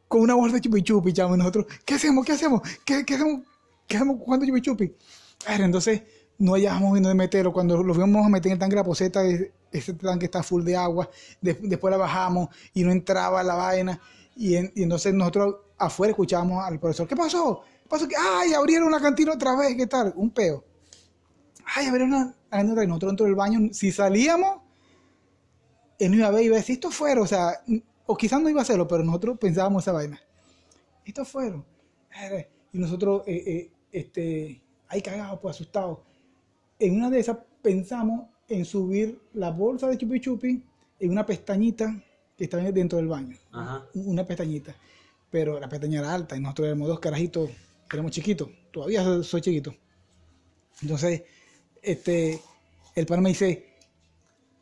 [0.07, 1.35] con una bolsa de chupi chupi, chamo.
[1.35, 2.25] Y nosotros, ¿qué hacemos?
[2.25, 2.61] ¿Qué hacemos?
[2.85, 3.41] ¿Qué, qué hacemos?
[3.85, 4.95] ¿Qué hacemos jugando chupi chupi?
[5.45, 6.03] Entonces
[6.39, 7.51] no hallábamos viendo de meterlo.
[7.53, 9.21] Cuando lo fuimos a meter en el tanque de la poseta,
[9.71, 11.09] ese tanque está full de agua.
[11.41, 13.99] De- después la bajamos y no entraba la vaina.
[14.35, 17.63] Y, en- entonces nosotros afuera escuchábamos al profesor, ¿qué pasó?
[17.83, 18.07] ¿Qué pasó?
[18.39, 19.75] ¡Ay, abrieron la cantina otra vez!
[19.75, 20.13] ¿Qué tal?
[20.15, 20.63] Un peo.
[21.75, 22.87] ¡Ay, abrieron la cantina otra vez!
[22.89, 24.61] Nosotros dentro del baño, si salíamos,
[25.99, 27.61] él no iba a ver, iba a decir, esto fueron, o sea,
[28.05, 30.19] o quizás no iba a hacerlo, pero nosotros pensábamos esa vaina.
[31.03, 31.65] Estos fueron.
[32.73, 35.99] Y nosotros, eh, eh, este, ahí cagados, pues asustados.
[36.79, 40.63] En una de esas pensamos en subir la bolsa de chupi chupi
[40.99, 41.95] en una pestañita
[42.37, 43.85] que estaba dentro del baño Ajá.
[43.93, 44.75] una pestañita,
[45.31, 47.49] pero la pestaña era alta y nosotros éramos dos carajitos,
[47.91, 49.73] éramos chiquitos, todavía soy, soy chiquito.
[50.81, 51.23] Entonces,
[51.81, 52.39] este,
[52.95, 53.65] el pana me dice,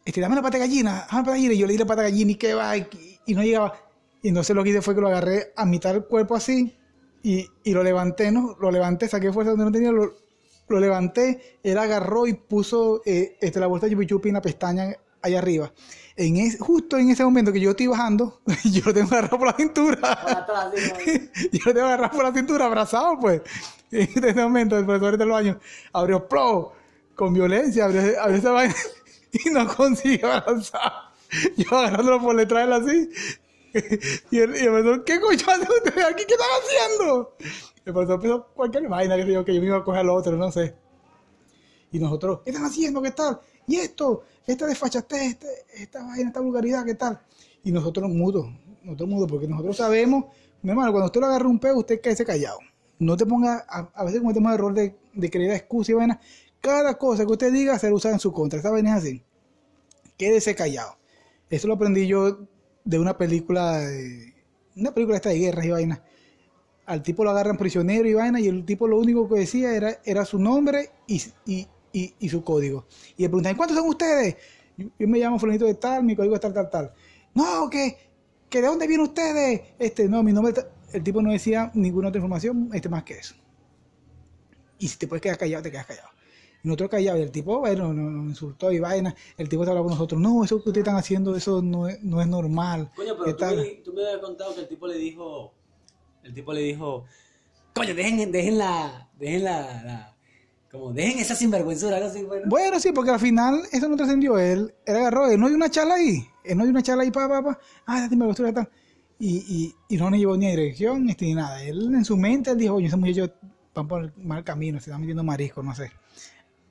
[0.05, 2.03] este, dame la pata gallina, dame la pata gallina, y yo le di la pata
[2.03, 2.87] gallina y que va, y,
[3.25, 3.77] y no llegaba.
[4.21, 6.73] Y entonces lo que hice fue que lo agarré a mitad del cuerpo así
[7.21, 8.55] y, y lo levanté, ¿no?
[8.59, 10.15] Lo levanté, saqué fuerza donde no tenía, lo,
[10.67, 14.95] lo levanté, él agarró y puso eh, este, la bolsa de chupi en la pestaña
[15.21, 15.71] allá arriba.
[16.17, 19.47] En es, justo en ese momento que yo estoy bajando, yo lo tengo agarrado por
[19.47, 19.99] la cintura.
[20.01, 23.41] Para atrás, sí, yo lo tengo agarrado por la cintura, abrazado, pues.
[23.91, 25.59] En ese momento, el profesor del baño
[25.93, 26.73] abrió ¡plo!
[27.13, 28.75] con violencia, abrió, abrió esa vaina
[29.31, 30.91] y no consiguió abrazar.
[31.55, 33.09] Yo agarrándolo por detrás de él así.
[34.31, 36.23] Y el, y el profesor, ¿qué coño hacen ustedes aquí?
[36.27, 37.37] ¿Qué están haciendo?
[37.85, 40.35] El profesor pensó cualquier vaina que, digo, que yo me iba a coger al otro,
[40.35, 40.75] no sé.
[41.91, 43.01] Y nosotros, ¿qué están haciendo?
[43.01, 43.39] ¿Qué tal?
[43.67, 44.23] ¿Y esto?
[44.45, 47.21] Esta desfachatez, este, esta vaina, esta vulgaridad, ¿qué tal?
[47.63, 48.47] Y nosotros mudos,
[48.83, 50.25] nosotros mudos, porque nosotros sabemos,
[50.61, 52.57] mi hermano, cuando usted lo agarra un peo, usted quédese callado.
[52.97, 56.19] No te ponga, a, a veces cometemos error de, de creer excusa y vaina.
[56.61, 58.57] Cada cosa que usted diga será usada en su contra.
[58.57, 59.23] Esta vaina es así.
[60.17, 60.97] Quédese callado.
[61.49, 62.39] Eso lo aprendí yo
[62.83, 63.79] de una película,
[64.75, 66.03] una película esta de guerras y vaina.
[66.85, 69.99] Al tipo lo agarran prisionero y vaina, y el tipo lo único que decía era,
[70.05, 72.85] era su nombre y, y, y, y su código.
[73.17, 74.35] Y le preguntan, ¿cuántos son ustedes?
[74.77, 76.93] Yo, yo me llamo fulanito de tal, mi código es tal, tal, tal.
[77.33, 77.97] No, que,
[78.49, 79.61] que de dónde vienen ustedes.
[79.79, 80.53] Este, no, mi nombre.
[80.93, 83.35] El tipo no decía ninguna otra información, este más que eso.
[84.79, 86.09] Y si te puedes quedar callado, te quedas callado.
[86.63, 89.13] Y nosotros callados, y el tipo, bueno, nos, insultó y vaina.
[89.37, 92.21] El tipo hablaba con nosotros, no, eso que ustedes están haciendo, eso no es, no
[92.21, 92.91] es normal.
[92.95, 93.57] Coño, ¿Qué pero tú tal?
[93.57, 95.53] me, tú me habías contado que el tipo le dijo.
[96.25, 97.05] El tipo le dijo.
[97.73, 99.09] Coño, dejen, dejen la.
[99.17, 100.15] Dejen la, la-
[100.71, 102.45] Como dejen esa sinvergüenzura, algo así, bueno.
[102.49, 104.37] Bueno, sí, porque al final eso no trascendió.
[104.37, 106.27] Él, él agarró, él no hay una charla ahí.
[106.43, 107.59] Él no hay una charla ahí, pa, pa, pa.
[107.85, 108.69] Ah, esa sinvergüenza tal.
[109.17, 111.63] Y, y, y no nos llevó ni a dirección este, ni nada.
[111.63, 113.31] Él en su mente él dijo, oye, ese muchacho
[113.73, 115.91] van por el mal camino, se está metiendo marisco, no sé.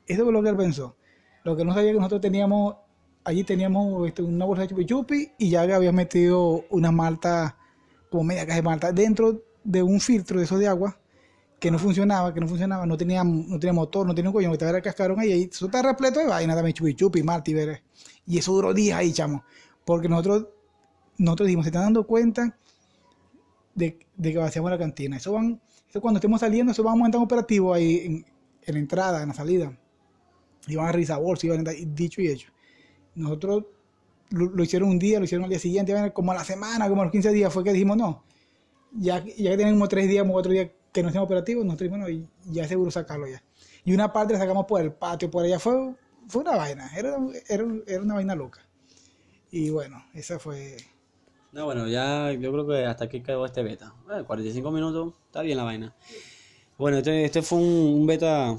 [0.06, 0.96] Eso fue lo que él pensó.
[1.44, 2.76] Lo que no sabía que nosotros teníamos
[3.24, 7.56] allí teníamos este, una bolsa de chupi chupi y ya había metido una malta,
[8.14, 10.96] como media caja de malta, dentro de un filtro de esos de agua
[11.58, 14.50] que no funcionaba, que no funcionaba, no tenía, no tenía motor, no tenía un coño,
[14.50, 17.54] que estaba el cascarón ahí, eso está repleto de vaina también, chupi chupi, malta y
[17.54, 17.82] veres.
[18.24, 19.42] Y eso duró días ahí, chamo.
[19.84, 20.46] Porque nosotros,
[21.18, 22.56] nosotros dijimos, se están dando cuenta
[23.74, 25.16] de, de que vaciamos la cantina.
[25.16, 28.26] Eso van, eso cuando estemos saliendo, eso vamos a entrar en operativo ahí en,
[28.62, 29.76] en la entrada, en la salida.
[30.68, 32.52] Iban a revisar bolsas, iban a entrar, y dicho y hecho.
[33.16, 33.64] Nosotros
[34.30, 37.04] lo, hicieron un día, lo hicieron al día siguiente, como a la semana, como a
[37.04, 38.24] los 15 días, fue que dijimos, no,
[38.92, 42.14] ya, ya que tenemos tres días, cuatro días que no estemos operativos, nosotros dijimos, no,
[42.14, 43.42] y ya seguro sacarlo ya.
[43.84, 45.94] Y una parte la sacamos por el patio, por allá, fue,
[46.28, 47.16] fue una vaina, era,
[47.48, 48.60] era, era una vaina loca.
[49.50, 50.76] Y bueno, esa fue...
[51.52, 53.94] No, bueno, ya yo creo que hasta aquí quedó este beta.
[54.10, 55.94] Eh, 45 minutos, está bien la vaina.
[56.76, 58.56] Bueno, este, este fue un, beta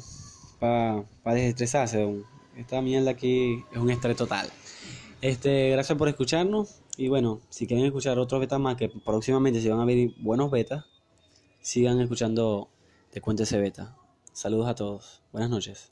[0.60, 2.06] para desestresarse.
[2.06, 2.24] un-
[2.56, 4.50] Esta mierda aquí es un estrés total.
[5.22, 6.82] Este, gracias por escucharnos.
[6.98, 10.52] Y bueno, si quieren escuchar otros betas más, que próximamente se van a ver buenos
[10.52, 10.86] betas,
[11.62, 12.70] sigan escuchando
[13.12, 13.96] Te Cuento ese beta.
[14.32, 15.22] Saludos a todos.
[15.32, 15.92] Buenas noches.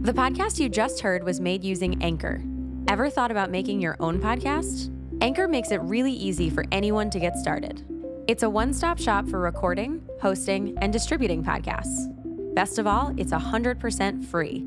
[0.00, 2.40] The podcast you just heard was made using Anchor.
[2.88, 4.90] Ever thought about making your own podcast?
[5.20, 7.84] Anchor makes it really easy for anyone to get started.
[8.28, 12.06] It's a one stop shop for recording, hosting, and distributing podcasts.
[12.54, 14.66] Best of all, it's 100% free.